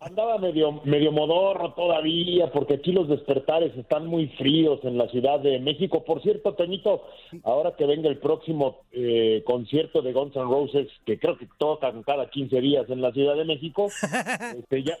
[0.00, 5.40] Andaba medio, medio modorro todavía, porque aquí los despertares están muy fríos en la Ciudad
[5.40, 6.04] de México.
[6.04, 7.02] Por cierto, Toñito,
[7.44, 12.02] ahora que venga el próximo eh, concierto de Guns N' Roses, que creo que tocan
[12.02, 13.88] cada 15 días en la Ciudad de México,
[14.58, 14.96] este, ya,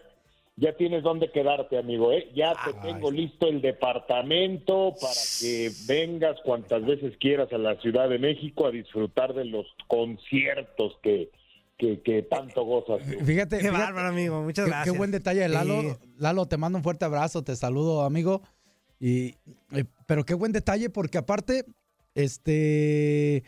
[0.62, 2.30] ya tienes dónde quedarte, amigo, ¿eh?
[2.36, 7.80] Ya te Ay, tengo listo el departamento para que vengas cuantas veces quieras a la
[7.80, 11.30] Ciudad de México a disfrutar de los conciertos que,
[11.78, 13.00] que, que tanto gozas.
[13.04, 13.24] tú.
[13.24, 14.40] Fíjate, Qué fíjate, bárbaro, amigo.
[14.42, 14.92] Muchas qué, gracias.
[14.92, 15.80] qué buen detalle de Lalo.
[15.80, 16.14] Sí.
[16.18, 18.42] Lalo, te mando un fuerte abrazo, te saludo, amigo.
[19.00, 19.34] Y,
[19.72, 21.64] eh, pero qué buen detalle, porque aparte,
[22.14, 23.42] este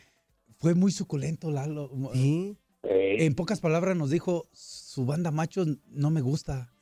[0.59, 1.91] fue muy suculento, Lalo.
[2.13, 2.57] Sí.
[2.83, 6.74] Eh, En pocas palabras nos dijo, su banda macho no me gusta.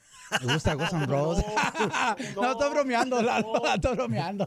[0.45, 1.45] Me gusta Ghost and Roses.
[2.37, 3.75] No, estoy bromeando, Lalo, no.
[3.75, 4.47] estoy bromeando.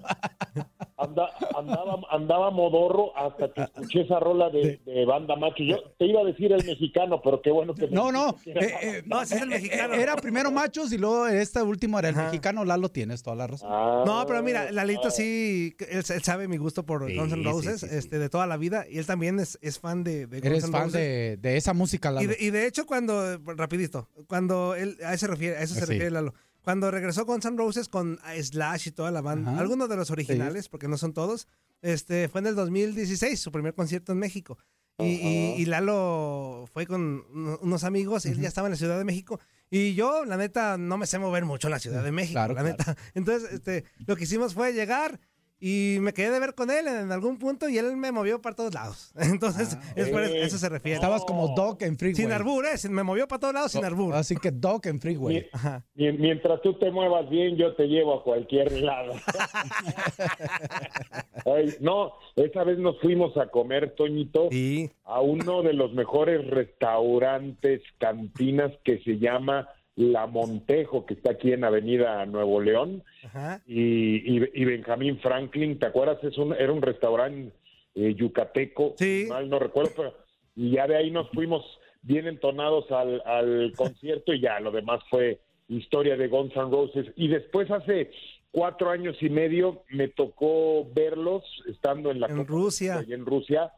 [0.98, 5.62] Anda- andaba, andaba modorro hasta que escuché esa rola de, de banda macho.
[5.64, 8.36] Yo te iba a decir el mexicano, pero qué bueno que me No, no.
[8.44, 9.94] que eh, eh, No, es el eh, mexicano.
[9.94, 12.26] Era primero machos y luego este último era el Ajá.
[12.26, 12.64] mexicano.
[12.64, 13.70] Lalo, tienes toda la razón.
[13.72, 15.12] Ah, No, pero mira, Lalito ah.
[15.12, 17.96] sí, él, él sabe mi gusto por Sí, Guns N' Roses sí, sí.
[17.96, 20.64] este, de toda la vida y él también es, es fan de, de Guns Eres
[20.64, 20.94] N' fan Roses.
[21.02, 22.24] de, de esa música, Lalo.
[22.24, 25.86] Y de, y de hecho, cuando, rapidito, cuando él, a eso, refiere, a eso se
[25.86, 25.92] Sí.
[25.94, 26.34] refiere Lalo.
[26.62, 29.60] Cuando regresó Guns N' Roses con Slash y toda la banda, Ajá.
[29.62, 31.48] algunos de los originales, porque no son todos,
[31.84, 34.58] este, fue en el 2016, su primer concierto en México.
[34.98, 38.98] Y, y- y Lalo fue con uno- unos amigos, él ya estaba en la Ciudad
[38.98, 39.40] de México.
[39.70, 42.54] Y yo, la neta, no me sé mover mucho en la Ciudad de México, Claro,
[42.54, 42.78] la claro.
[42.78, 42.96] neta.
[43.14, 45.20] Entonces, este, lo que hicimos fue llegar
[45.60, 48.56] y me quedé de ver con él en algún punto y él me movió para
[48.56, 49.14] todos lados.
[49.16, 50.96] Entonces, es por eso, eso se refiere.
[50.96, 52.16] Estabas como Doc en Freeway.
[52.16, 52.90] Sin arbur, ¿eh?
[52.90, 54.14] Me movió para todos lados sin arbur.
[54.16, 55.48] Así que Doc en Freeway.
[55.54, 55.84] Ajá.
[55.96, 59.14] Mientras tú te muevas bien, yo te llevo a cualquier lado.
[61.46, 64.92] Ay, no, esa vez nos fuimos a comer, Toñito, Sí.
[65.04, 71.54] a uno de los mejores restaurantes, cantinas que se llama La Montejo, que está aquí
[71.54, 73.04] en Avenida Nuevo León.
[73.24, 73.62] Ajá.
[73.66, 76.24] y, y- y Benjamín Franklin, ¿te acuerdas?
[76.24, 77.52] Es un, era un restaurante
[77.96, 79.26] eh, yucateco, Sí.
[79.30, 80.14] mal no recuerdo, pero,
[80.56, 81.64] y ya de ahí nos fuimos
[82.02, 87.08] bien entonados al, al concierto y ya lo demás fue historia de Guns N' Roses.
[87.16, 88.12] Y después hace
[88.52, 93.04] cuatro años y medio me tocó verlos estando en la En Copa Rusia.
[93.08, 93.72] y en Rusia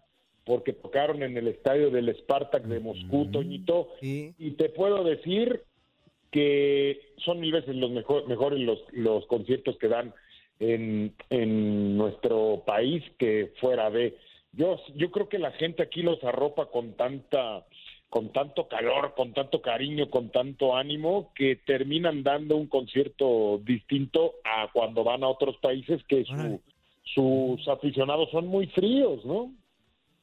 [0.46, 4.34] porque tocaron en el estadio del Spartak de Moscú, Toñito, Sí.
[4.38, 5.62] y te puedo decir
[6.32, 10.14] que son mil veces los mejor, mejores los, los conciertos que dan
[10.60, 14.18] en, en nuestro país que fuera de.
[14.54, 17.66] Yo, yo creo que la gente aquí los arropa con tanta
[18.10, 24.36] con tanto calor, con tanto cariño, con tanto ánimo, que terminan dando un concierto distinto
[24.46, 26.62] a cuando van a otros países que su,
[27.04, 29.54] sus aficionados son muy fríos, ¿no?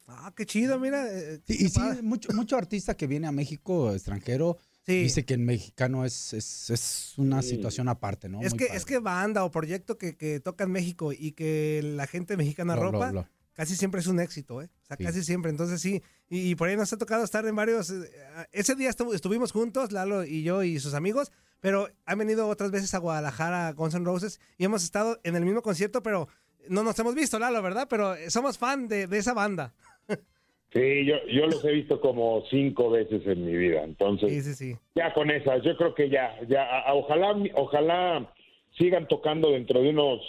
[0.06, 1.06] Ah, qué chido, mira.
[1.06, 4.56] eh, Sí, qué y sí, mucho, mucho artista que viene a México extranjero
[4.87, 5.03] Sí.
[5.05, 7.51] dice que el mexicano es, es, es una Sí.
[7.51, 8.40] situación aparte, ¿no?
[8.42, 8.79] Es Muy que, padre.
[8.79, 12.75] es que banda o proyecto que, que toca en México y que la gente mexicana
[12.77, 14.68] Lo- lo- ropa, lo- casi siempre es un éxito, ¿eh?
[14.83, 15.05] O sea, Sí.
[15.05, 15.51] casi siempre.
[15.51, 17.88] Entonces sí, y, y por ahí nos ha tocado estar en varios...
[17.90, 18.11] eh,
[18.53, 22.70] ese día estu- estuvimos juntos, Lalo y yo y sus amigos, pero han venido otras
[22.70, 26.29] veces a Guadalajara, Guns N' Roses, y hemos estado en el mismo concierto, pero
[26.68, 27.87] no nos hemos visto, Lalo, ¿verdad?
[27.88, 29.73] Pero eh, somos fan de, de esa banda.
[30.74, 34.28] Sí, yo, yo los he visto como cinco veces en mi vida, entonces...
[34.28, 34.76] Sí, sí, sí.
[34.96, 38.28] Ya con esas, yo creo que ya, ya, a- a- ojalá, ojalá
[38.76, 40.20] sigan tocando dentro de unos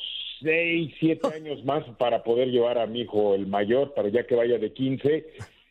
[0.44, 4.36] seis, siete años más para poder llevar a mi hijo el mayor, para ya que
[4.36, 5.26] vaya de 15,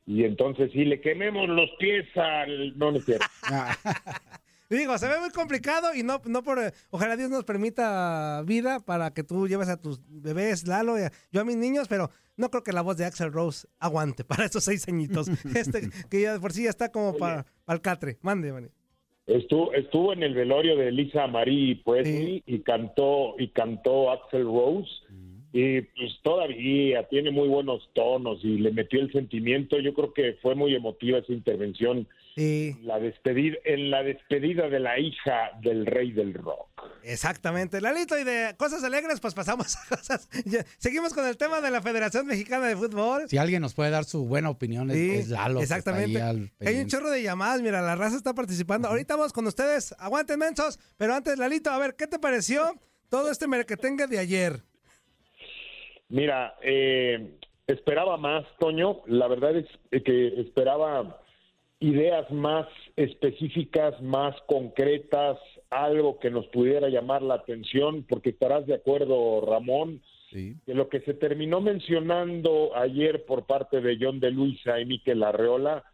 [0.07, 2.77] y entonces sí le quememos los pies al...
[2.77, 3.27] No, no es cierto.
[3.45, 3.77] Ah,
[4.71, 6.59] Digo, se ve muy complicado y no, no por.
[6.91, 11.13] Ojalá Dios nos permita vida para que tú lleves a tus bebés, Lalo, y a-
[11.31, 14.45] yo a mis niños, pero no creo que la voz de Axel Rose aguante para
[14.47, 15.29] esos seis añitos.
[15.55, 18.19] Este, que ya de por sí ya está como para el catre.
[18.23, 18.71] Mande, mande.
[19.27, 24.91] Estuvo, estuvo en el velorio de Lisa Marie Presley y cantó y cantó Axel Rose
[25.57, 29.79] y pues todavía tiene muy buenos tonos y le metió el sentimiento.
[29.79, 34.81] Yo creo que fue muy emotiva esa intervención Sí, la despedida en la despedida de
[34.81, 36.69] la hija del rey del rock.
[37.05, 37.81] exactamente.
[37.81, 40.29] Lalito, y de cosas alegres, pues pasamos a cosas.
[40.45, 43.29] ya- Seguimos con el tema de la Federación Mexicana de Fútbol.
[43.29, 45.61] si alguien nos puede dar su buena opinión, es, Sí, es Lalo.
[45.61, 46.21] exactamente.
[46.21, 48.89] Hay un chorro de llamadas, mira, la raza está participando.
[48.89, 52.75] Ahorita vamos con ustedes, aguanten mensos, pero antes, Lalito, a ver, ¿qué te pareció
[53.11, 54.61] todo este merequetengue de ayer?
[56.09, 59.03] Mira, eh, esperaba más, Toño.
[59.07, 59.67] La verdad es
[60.03, 61.21] que esperaba
[61.85, 62.67] ideas más
[62.97, 65.39] específicas, más concretas,
[65.71, 70.57] algo que nos pudiera llamar la atención, porque estarás de acuerdo, Ramón, Sí.
[70.67, 75.23] que lo que se terminó mencionando ayer por parte de John de Luisa y Miquel
[75.23, 75.85] Arreola,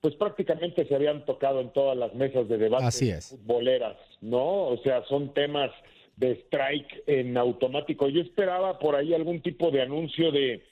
[0.00, 3.30] pues prácticamente se habían tocado en todas las mesas de debate Así es.
[3.30, 4.66] futboleras, ¿no?
[4.68, 5.70] O sea, son temas
[6.16, 8.08] de strike en automático.
[8.08, 10.62] Yo esperaba por ahí algún tipo de anuncio de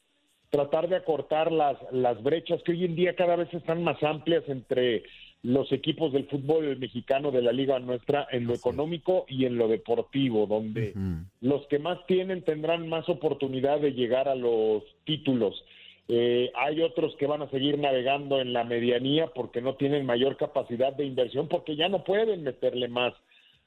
[0.53, 4.45] tratar de acortar las, las brechas que hoy en día cada vez están más amplias
[4.49, 5.03] entre
[5.43, 8.61] los equipos del fútbol mexicano de la liga nuestra en lo Así es.
[8.61, 10.93] económico y en lo deportivo, donde
[11.41, 15.65] los que más tienen tendrán más oportunidad de llegar a los títulos.
[16.09, 20.37] Eh, hay otros que van a seguir navegando en la medianía porque no tienen mayor
[20.37, 23.15] capacidad de inversión, porque ya no pueden meterle más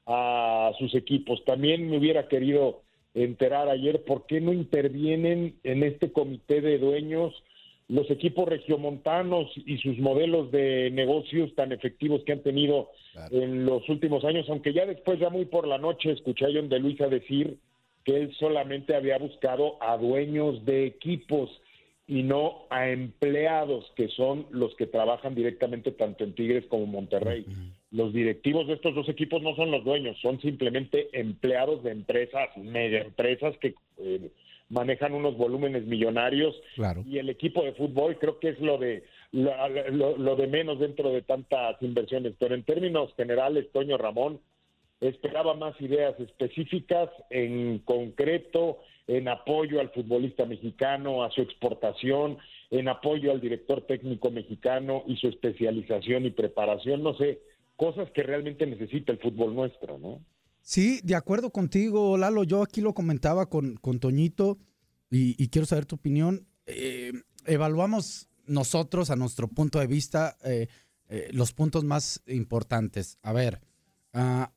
[0.05, 1.43] a sus equipos.
[1.45, 2.84] También me hubiera querido
[3.15, 7.33] enterar ayer por qué no intervienen en este comité de dueños
[7.87, 13.41] los equipos regiomontanos y sus modelos de negocios tan efectivos que han tenido Claro.
[13.41, 16.67] en los últimos años, aunque ya después, ya muy por la noche, escuché a John
[16.67, 17.57] de Luisa decir
[18.03, 21.49] que él solamente había buscado a dueños de equipos
[22.07, 26.91] y no a empleados que son los que trabajan directamente tanto en Tigres como en
[26.91, 27.45] Monterrey.
[27.95, 32.49] Los directivos de estos dos equipos no son los dueños, son simplemente empleados de empresas,
[32.57, 34.29] mega empresas que eh,
[34.69, 37.03] manejan unos volúmenes millonarios Claro.
[37.07, 39.51] y el equipo de fútbol creo que es lo de lo,
[39.91, 42.33] lo- lo de menos dentro de tantas inversiones.
[42.37, 44.41] Pero en términos generales, Toño Ramón,
[44.99, 52.39] esperaba más ideas específicas en concreto en apoyo al futbolista mexicano, a su exportación,
[52.71, 57.39] en apoyo al director técnico mexicano y su especialización y preparación, no sé,
[57.75, 60.21] cosas que realmente necesita el fútbol nuestro, ¿no?
[60.61, 62.43] Sí, de acuerdo contigo, Lalo.
[62.43, 64.57] Yo aquí lo comentaba con, con Toñito
[65.11, 66.47] y, y quiero saber tu opinión.
[66.65, 67.11] Eh,
[67.45, 70.67] evaluamos nosotros, a nuestro punto de vista, eh,
[71.09, 73.19] eh, los puntos más importantes.
[73.21, 73.61] A ver,
[74.13, 74.51] ah,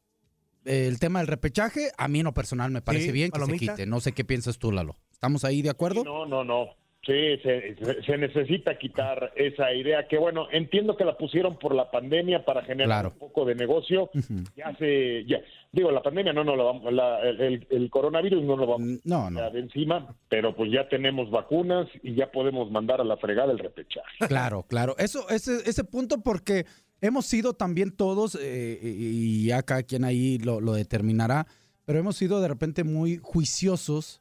[0.65, 3.59] el tema del repechaje, a mí en lo personal me parece Sí, bien que palomita.
[3.59, 3.87] se quite.
[3.87, 4.97] No sé qué piensas tú, Lalo.
[5.13, 6.05] ¿Estamos ahí de acuerdo?
[6.05, 6.69] No, no, no.
[7.09, 11.91] Sí, se, se- necesita quitar esa idea que, bueno, entiendo que la pusieron por la
[11.91, 13.11] pandemia para generar Claro.
[13.15, 14.11] un poco de negocio.
[14.15, 14.45] Ujú.
[14.55, 15.41] Ya se, ya,
[15.73, 18.97] digo, la pandemia no, no lo vamos, la- el, el- coronavirus no lo vamos Mm,
[19.05, 19.37] No, a no.
[19.39, 23.53] quitar de encima, pero pues ya tenemos vacunas y ya podemos mandar a la fregada
[23.53, 24.27] el repechaje.
[24.29, 24.95] Claro, claro.
[24.99, 26.67] Eso, ese, ese punto porque
[27.01, 31.47] hemos sido también todos, eh, y ya cada quien ahí lo, lo determinará,
[31.87, 34.21] pero hemos sido de repente muy juiciosos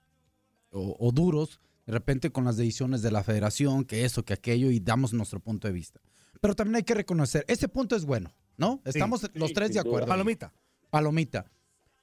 [0.72, 4.70] o, o duros, de repente con las decisiones de la federación, que eso, que aquello,
[4.70, 6.00] y damos nuestro punto de vista.
[6.40, 8.82] Pero también hay que reconocer, ese punto es bueno, ¿no?
[8.86, 10.08] Estamos los Sí, tres de acuerdo.
[10.08, 10.54] Palomita.
[10.92, 11.46] Palomita.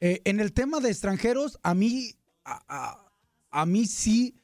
[0.01, 2.11] Eh, en el tema de extranjeros, a mí,
[2.45, 3.01] a, a-
[3.51, 4.35] a mí sí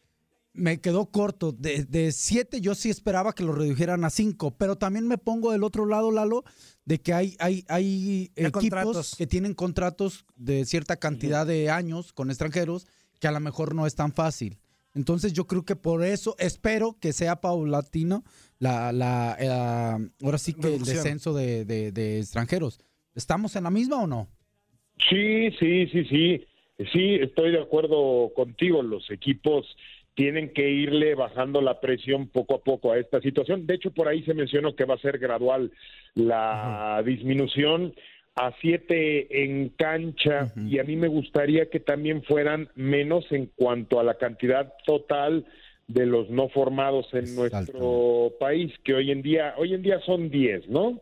[0.52, 1.52] me quedó corto.
[1.52, 5.50] De, de siete yo sí esperaba que lo redujeran a cinco, pero también me pongo
[5.52, 6.44] del otro lado, Lalo,
[6.84, 9.14] de que hay, hay, hay equipos contratos.
[9.16, 12.86] que tienen contratos de cierta cantidad de años con extranjeros
[13.18, 14.58] que a lo mejor no es tan fácil.
[14.94, 18.24] Entonces yo creo que por eso espero que sea paulatino
[18.58, 22.80] la, la, eh, ahora sí que el descenso de, de- de extranjeros.
[23.14, 24.28] ¿Estamos en la misma o no?
[25.08, 26.44] Sí, sí, sí, sí.
[26.92, 28.82] Sí, estoy de acuerdo contigo.
[28.82, 29.66] Los equipos
[30.14, 33.66] tienen que irle bajando la presión poco a poco a esta situación.
[33.66, 35.70] De hecho, por ahí se mencionó que va a ser gradual
[36.14, 37.94] la disminución
[38.36, 44.00] a siete en cancha y a mí me gustaría que también fueran menos en cuanto
[44.00, 45.44] a la cantidad total
[45.88, 50.30] de los no formados en nuestro país, que hoy en día, hoy en día son
[50.30, 51.00] 10, ¿no?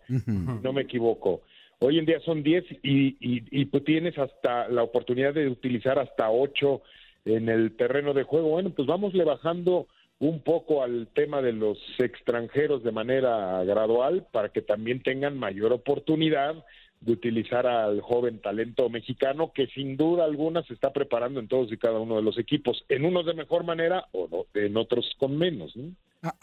[0.63, 1.43] No me equivoco.
[1.81, 5.99] Hoy en día son 10 y, y, y pues tienes hasta la oportunidad de utilizar
[5.99, 6.83] hasta 8
[7.27, 8.49] en el terreno de juego.
[8.49, 9.87] Bueno, pues vámosle bajando
[10.21, 15.73] un poco al tema de los extranjeros de manera gradual para que también tengan mayor
[15.73, 16.65] oportunidad
[17.01, 21.71] de utilizar al joven talento mexicano que sin duda alguna se está preparando en todos
[21.71, 25.07] y cada uno de los equipos, en unos de mejor manera o no- en otros
[25.19, 25.77] con menos.
[25.77, 25.95] ¿no?
[26.23, 26.35] A,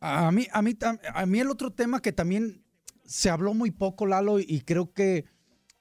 [0.00, 0.72] a- a mí, a, mí,
[1.14, 2.62] a mí el otro tema que también
[3.04, 5.26] se habló muy poco, Lalo, y creo que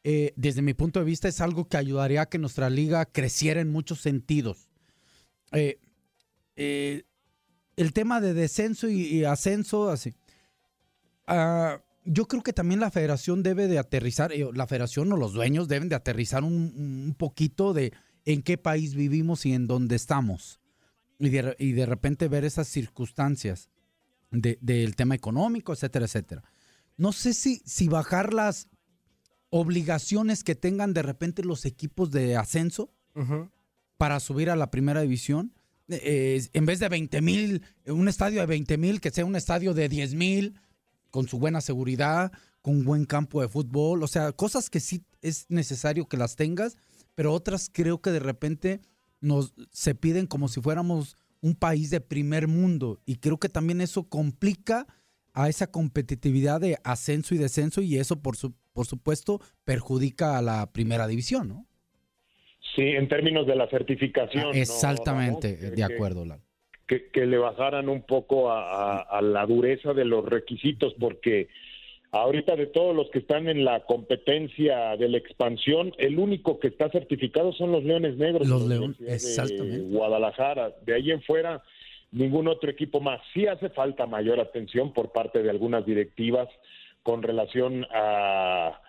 [0.04, 3.62] eh, desde mi punto de vista es algo que ayudaría a que nuestra liga creciera
[3.62, 4.68] en muchos sentidos.
[5.54, 5.78] Eh,
[6.58, 7.04] eh,
[7.80, 10.14] el tema de descenso y, y ascenso, así.
[11.28, 15.34] Ah, yo creo que también la federación debe de aterrizar, eh, la federación o los
[15.34, 16.54] dueños deben de aterrizar un,
[17.08, 17.94] un poquito de
[18.26, 20.60] en qué país vivimos y en dónde estamos.
[21.20, 23.70] Y de, re- y de repente ver esas circunstancias
[24.32, 26.44] de- del tema económico, etcétera, etcétera.
[26.98, 28.68] No sé si, si bajar las
[29.50, 32.92] obligaciones que tengan de repente los equipos de ascenso
[33.98, 35.54] para subir a la primera división.
[35.90, 39.74] Eh, en vez de 20 mil, un estadio de 20 mil, que sea un estadio
[39.74, 40.60] de 10 mil,
[41.10, 42.32] con su buena seguridad,
[42.62, 44.04] con un buen campo de fútbol.
[44.04, 46.78] O sea, cosas que sí es necesario que las tengas,
[47.16, 48.82] pero otras creo que de repente
[49.22, 53.02] nos se piden como si fuéramos un país de primer mundo.
[53.06, 54.88] Y creo que también eso complica
[55.34, 60.42] a esa competitividad de ascenso y descenso, y eso, por, su, por supuesto, perjudica a
[60.42, 61.68] la primera división, ¿no?
[62.76, 64.43] Sí, en términos de la certificación.
[64.43, 66.41] ¿no, Ah, Exactamente, de acuerdo, Lalo.
[66.88, 68.61] que, que le bajaran un poco a,
[68.99, 71.47] a- a la dureza de los requisitos, porque
[72.11, 76.67] ahorita de todos los que están en la competencia de la expansión, el único que
[76.70, 79.95] está certificado son los Leones Negros Los León- Universidad de exactamente.
[79.95, 80.72] Guadalajara.
[80.86, 81.61] De ahí en fuera,
[82.11, 83.22] ningún otro equipo más.
[83.34, 86.47] Sí hace falta mayor atención por parte de algunas directivas
[87.03, 88.82] con relación a,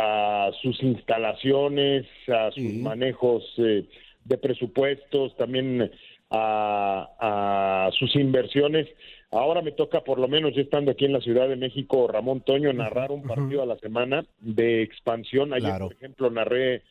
[0.00, 3.84] a sus instalaciones, a sus manejos eh,
[4.24, 5.90] de presupuestos, también
[6.30, 8.86] a, a sus inversiones.
[9.30, 12.40] Ahora me toca, por lo menos yo estando aquí en la Ciudad de México, Ramón
[12.40, 15.52] Toño, narrar un partido a la semana de expansión.
[15.52, 15.86] Ayer, Claro.
[15.88, 16.82] por ejemplo, narré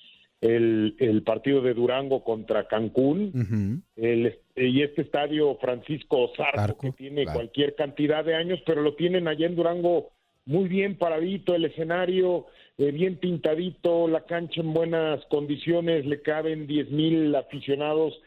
[0.42, 3.84] el, el partido de Durango contra Cancún.
[3.98, 7.40] El, y este estadio Francisco Zarco, Zarco, que tiene claro.
[7.40, 10.12] cualquier cantidad de años, pero lo tienen allá en Durango
[10.46, 12.46] muy bien paradito, el escenario
[12.80, 18.20] eh, bien pintadito, la cancha en buenas condiciones, le caben 10 mil aficionados.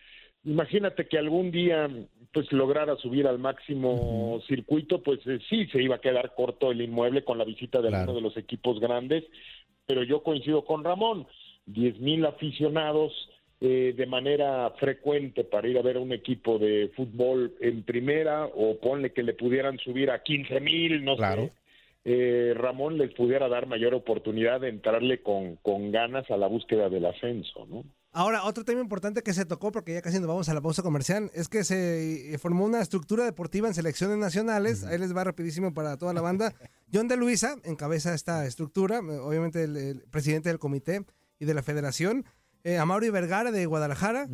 [0.45, 1.89] Imagínate que algún día
[2.33, 6.81] pues lograra subir al máximo circuito, pues eh, sí se iba a quedar corto el
[6.83, 8.03] inmueble con la visita de Claro.
[8.03, 9.25] alguno de los equipos grandes,
[9.87, 11.27] pero yo coincido con Ramón,
[11.67, 13.13] 10 mil aficionados
[13.61, 18.47] eh, de manera frecuente para ir a ver a un equipo de fútbol en primera
[18.47, 21.45] o ponle que le pudieran subir a 15 mil, no Claro.
[21.45, 21.53] sé.
[22.05, 26.89] Eh, Ramón les pudiera dar mayor oportunidad de entrarle con, con ganas a la búsqueda
[26.89, 27.85] del ascenso, ¿no?
[28.15, 30.83] Ahora, otro tema importante que se tocó, porque ya casi nos vamos a la pausa
[30.83, 34.85] comercial, es que se eh, formó una estructura deportiva en selecciones nacionales.
[34.85, 36.53] Ahí les va rapidísimo para toda la banda.
[36.93, 41.07] John de Luisa encabeza esta estructura, obviamente el, el presidente del comité
[41.39, 42.27] y de la federación.
[42.65, 44.29] Eh, Amaury Vergara de Guadalajara,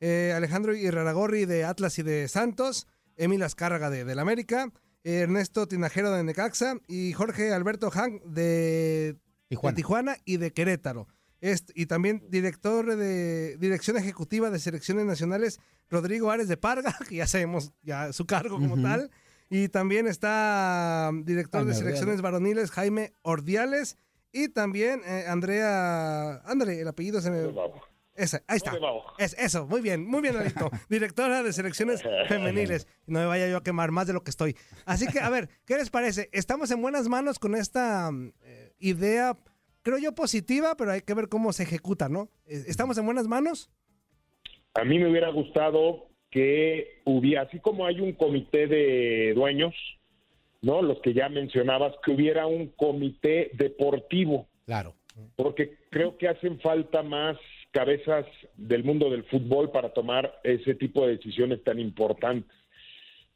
[0.00, 4.70] eh, Alejandro Irraragorri de Atlas y de Santos, Emil Azcárraga de, del América, eh,
[5.04, 9.16] Ernesto Tinajero de Necaxa y Jorge Alberto Hank de
[9.50, 11.08] de Tijuana, y de Querétaro.
[11.40, 15.58] Est- y también director de Dirección Ejecutiva de Selecciones Nacionales,
[15.90, 19.10] Rodrigo Ares de Parga, que ya sabemos ya su cargo como tal.
[19.50, 22.22] Y también está um, director Jaime de Selecciones.
[22.22, 23.98] Varoniles, Jaime Ordiales.
[24.32, 27.42] Y también eh, Andrea, ándale, el apellido se me...
[28.22, 28.72] Esa, ahí está.
[29.18, 30.70] Es, eso, muy bien, muy bien, Alito.
[30.88, 32.86] Directora de selecciones femeniles.
[33.08, 34.54] No me vaya yo a quemar más de lo que estoy.
[34.86, 36.28] Así que, a ver, ¿qué les parece?
[36.30, 39.36] Estamos en buenas manos con esta mm, eh, idea,
[39.82, 42.28] creo yo, positiva, pero hay que ver cómo se ejecuta, ¿no?
[42.46, 43.72] Eh, ¿Estamos en buenas manos?
[44.74, 49.74] A mí me hubiera gustado que hubiera, así como hay un comité de dueños,
[50.60, 50.80] ¿no?
[50.80, 54.46] Los que ya mencionabas, que hubiera un comité deportivo.
[54.64, 54.94] Claro.
[55.34, 57.36] Porque creo que hacen falta más
[57.72, 62.54] cabezas del mundo del fútbol para tomar ese tipo de decisiones tan importantes.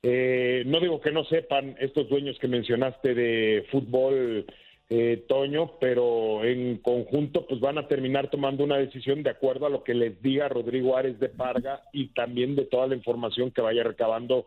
[0.03, 4.47] Eh, no digo que no sepan estos dueños que mencionaste de fútbol,
[4.89, 9.71] eh, Toño, pero en conjunto pues van a terminar tomando una decisión de acuerdo a
[9.71, 13.63] lo que les diga Rodrigo Ares de Parga y también de toda la información que
[13.63, 14.47] vaya recabando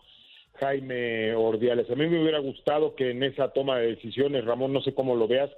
[0.53, 1.89] Jaime Ordiales.
[1.89, 5.13] A mí me hubiera gustado que en esa toma de decisiones, Ramón, no sé cómo
[5.15, 5.49] lo veas,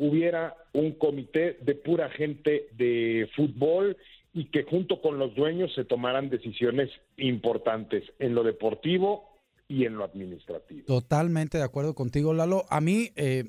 [0.00, 3.98] hubiera un comité de pura gente de fútbol
[4.32, 9.28] y que junto con los dueños se tomaran decisiones importantes en lo deportivo
[9.68, 10.86] y en lo administrativo.
[10.86, 12.64] Totalmente de acuerdo contigo, Lalo.
[12.70, 13.44] A mí, eh,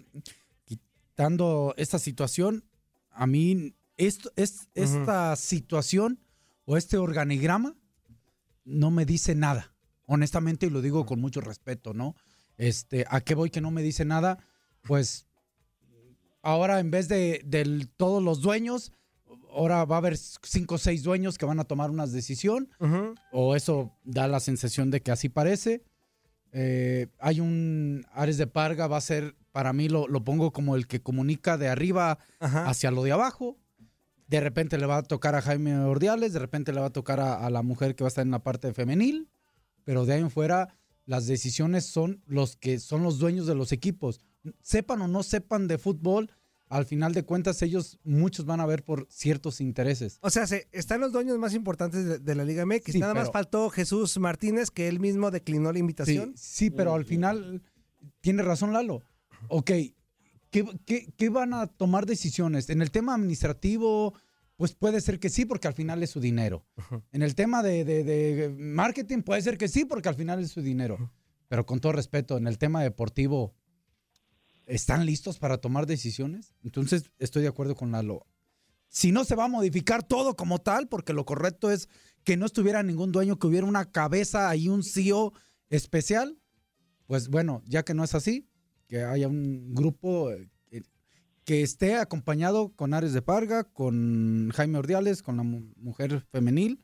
[0.66, 2.66] quitando esta situación,
[3.12, 6.20] a mí esto, es, esta situación
[6.66, 7.78] o este organigrama
[8.66, 9.74] no me dice nada,
[10.06, 12.16] honestamente, y lo digo con mucho respeto, ¿no?
[12.58, 14.38] Este, ¿A qué voy que no me dice nada?
[14.84, 15.31] Pues
[16.42, 18.92] ahora en vez de, del- todos los dueños,
[19.54, 22.70] ahora va a haber cinco o seis dueños que van a tomar una decisión,
[23.32, 25.84] o eso da la sensación de que así parece.
[26.54, 30.76] Eh, hay un Ares de Parga, va a ser, para mí lo, lo pongo como
[30.76, 32.18] el que comunica de arriba
[32.68, 33.58] hacia lo de abajo.
[34.28, 37.20] De repente le va a tocar a Jaime Ordiales, de repente le va a tocar
[37.20, 39.30] a, a la mujer que va a estar en la parte femenil,
[39.84, 43.72] pero de ahí en fuera las decisiones son los que son los dueños de los
[43.74, 44.22] equipos.
[44.62, 46.32] Sepan o no sepan de fútbol,
[46.68, 50.18] al final de cuentas ellos, muchos van a ver por ciertos intereses.
[50.22, 52.94] O sea, se- están los dueños más importantes de, de la Liga MX.
[52.94, 56.34] Sí, Nada más faltó Jesús Martínez, que él mismo declinó la invitación.
[56.38, 57.62] Sí, sí, pero al final
[58.22, 59.02] tiene razón Lalo.
[59.50, 59.70] Ok,
[60.50, 62.70] ¿qué, qué, qué van a tomar decisiones?
[62.70, 64.14] En el tema administrativo,
[64.56, 66.66] pues puede ser que sí, porque al final es su dinero.
[67.12, 70.52] En el tema de, de- de marketing, puede ser que sí, porque al final es
[70.52, 71.12] su dinero.
[71.50, 73.54] Pero con todo respeto, en el tema deportivo,
[74.76, 76.54] ¿están listos para tomar decisiones?
[76.64, 78.26] Entonces, estoy de acuerdo con Lalo.
[78.88, 81.88] Si no se va a modificar todo como tal, porque lo correcto es
[82.24, 85.34] que no estuviera ningún dueño, que hubiera una cabeza y un CEO
[85.70, 86.38] especial,
[87.08, 88.48] pues bueno, ya que no es así,
[88.88, 90.50] que haya un grupo eh,
[91.46, 96.84] que, esté acompañado con Ares de Parga, con Jaime Ordiales, con la mu- mujer femenil,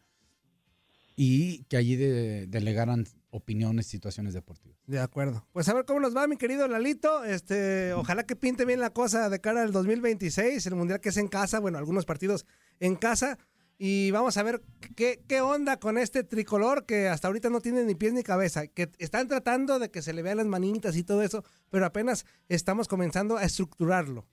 [1.18, 4.78] y que allí de- delegaran opiniones, situaciones deportivas.
[4.86, 5.46] De acuerdo.
[5.52, 7.26] Pues a ver cómo nos va, mi querido Lalito.
[7.26, 11.18] Este, ojalá que pinte bien la cosa de cara al 2026, el mundial que es
[11.18, 12.46] en casa, bueno, algunos partidos
[12.80, 13.38] en casa.
[13.80, 14.62] Y vamos a ver
[14.96, 18.68] qué, qué onda con este tricolor que hasta ahorita no tiene ni pies ni cabeza.
[18.68, 22.26] Que están tratando de que se le vean las manitas y todo eso, pero apenas
[22.48, 24.26] estamos comenzando a estructurarlo.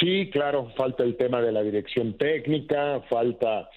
[0.00, 3.68] Sí, claro, falta el tema de la dirección técnica, falta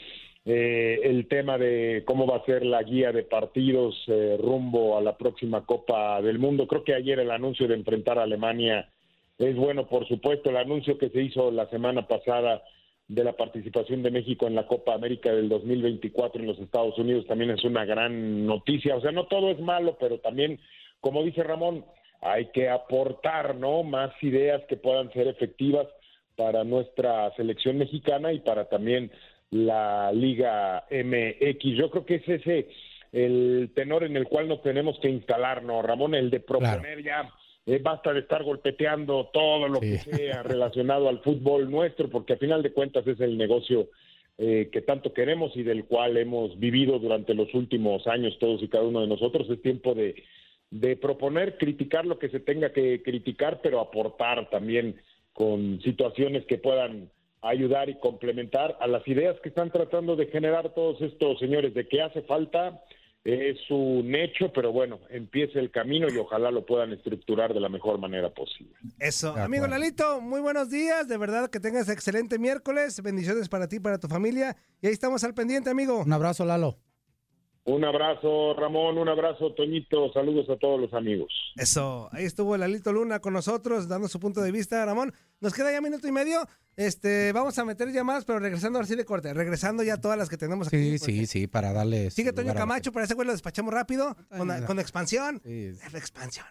[0.47, 5.01] eh, el tema de cómo va a ser la guía de partidos eh, rumbo a
[5.01, 6.67] la próxima Copa del Mundo.
[6.67, 8.87] Creo que ayer el anuncio de enfrentar a Alemania
[9.39, 12.61] es bueno, por supuesto, el anuncio que se hizo la semana pasada
[13.07, 17.25] de la participación de México en la Copa América del 2024 en los Estados Unidos
[17.27, 18.95] también es una gran noticia.
[18.95, 20.59] O sea, no todo es malo, pero también,
[21.01, 21.85] como dice Ramón,
[22.21, 23.83] hay que aportar, ¿no?
[23.83, 25.87] Más ideas que puedan ser efectivas
[26.35, 29.11] para nuestra selección mexicana y para también
[29.55, 31.63] la Liga MX.
[31.77, 32.67] Yo creo que es ese
[33.11, 36.15] el tenor en el cual nos tenemos que instalar, ¿no, Ramón?
[36.15, 37.31] El de proponer ya,
[37.65, 42.37] eh, basta de estar golpeteando todo lo que sea relacionado al fútbol nuestro, porque a
[42.37, 43.87] final de cuentas es el negocio
[44.37, 48.67] eh, que tanto queremos y del cual hemos vivido durante los últimos años todos y
[48.67, 49.49] cada uno de nosotros.
[49.49, 50.21] Es tiempo de,
[50.69, 54.97] de proponer, criticar lo que se tenga que criticar, pero aportar también
[55.31, 57.09] con situaciones que puedan
[57.45, 61.87] ayudar y complementar a las ideas que están tratando de generar todos estos señores de
[61.87, 62.81] que hace falta
[63.25, 67.69] es un hecho, pero bueno, empiece el camino y ojalá lo puedan estructurar de la
[67.69, 68.75] mejor manera posible.
[68.99, 69.33] Eso.
[69.33, 69.81] De Amigo acuerdo.
[69.81, 71.07] Lalito, muy buenos días.
[71.07, 73.01] De verdad que tengas excelente miércoles.
[73.01, 74.55] Bendiciones para ti, para tu familia.
[74.79, 76.03] Y ahí estamos al pendiente, amigo.
[76.03, 76.77] Un abrazo, Lalo.
[77.68, 81.34] Un abrazo, Ramón, un abrazo, Toñito, saludos a todos los amigos.
[81.55, 82.09] Eso.
[82.11, 85.11] Ahí estuvo Lalito Luna con nosotros, dando su punto de vista, Ramón.
[85.41, 86.47] Nos queda ya minuto y medio.
[86.76, 89.34] Este, vamos a meter llamadas, pero regresando ahora sí de corte.
[89.34, 90.78] Regresando ya todas las que tenemos aquí.
[90.78, 92.11] Sí, porque- sí, sí, para darle.
[92.11, 94.16] Sigue Toño Camacho, pero ese güey lo despachamos rápido.
[94.38, 95.41] Con, expansión.
[95.43, 95.72] Sí.
[95.91, 96.45] La expansión.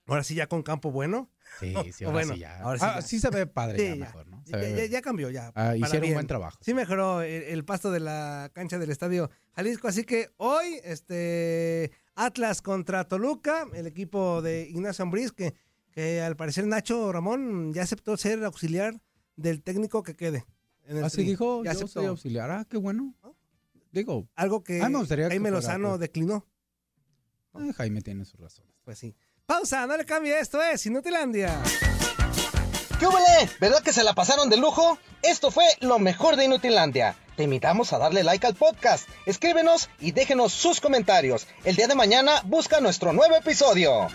[0.08, 1.30] Ahora sí ya con campo bueno.
[1.60, 2.60] Sí, sí, ahora bueno, sí ya.
[2.62, 3.02] ahora sí Ah, ya.
[3.02, 4.06] sí se ve padre Sí, ya ya.
[4.06, 4.44] mejor, ¿no?
[4.46, 5.52] Se Ya, ve- ya- ya cambió, ya.
[5.56, 6.14] Ah, hicieron bien.
[6.14, 6.58] buen trabajo.
[6.62, 9.88] Sí mejoró el, el pasto de la cancha del Estadio Jalisco.
[9.88, 15.54] Así que hoy, este Atlas contra Toluca, el equipo de Ignacio Ambriz, que,
[15.92, 19.02] que al parecer Nacho Ramón ya aceptó ser auxiliar
[19.36, 20.46] del técnico que quede.
[20.86, 21.26] en el Así Tri.
[21.26, 21.88] dijo, Ya yo aceptó.
[22.02, 22.52] soy auxiliar.
[22.52, 23.16] Ah, qué bueno.
[23.92, 26.46] Digo, Algo que Jaime Lozano declinó.
[27.60, 28.74] eh, Jaime tiene sus razones.
[28.84, 29.16] Pues sí.
[29.48, 31.62] Pausa, no le cambie esto, es Inutilandia.
[33.00, 33.50] ¿Qué huele?
[33.60, 34.98] ¿Verdad que se la pasaron de lujo?
[35.22, 37.16] Esto fue lo mejor de Inutilandia.
[37.36, 41.48] Te invitamos a darle like al podcast, escríbenos y déjenos sus comentarios.
[41.64, 44.08] El día de mañana busca nuestro nuevo episodio.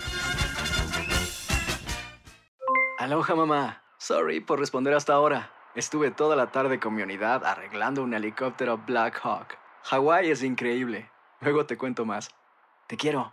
[2.98, 3.84] Aloha mamá.
[3.98, 5.52] Sorry por responder hasta ahora.
[5.76, 9.56] Estuve toda la tarde con mi unidad arreglando un helicóptero Black Hawk.
[9.84, 11.08] Hawái es increíble.
[11.40, 12.30] Luego te cuento más.
[12.88, 13.32] Te quiero.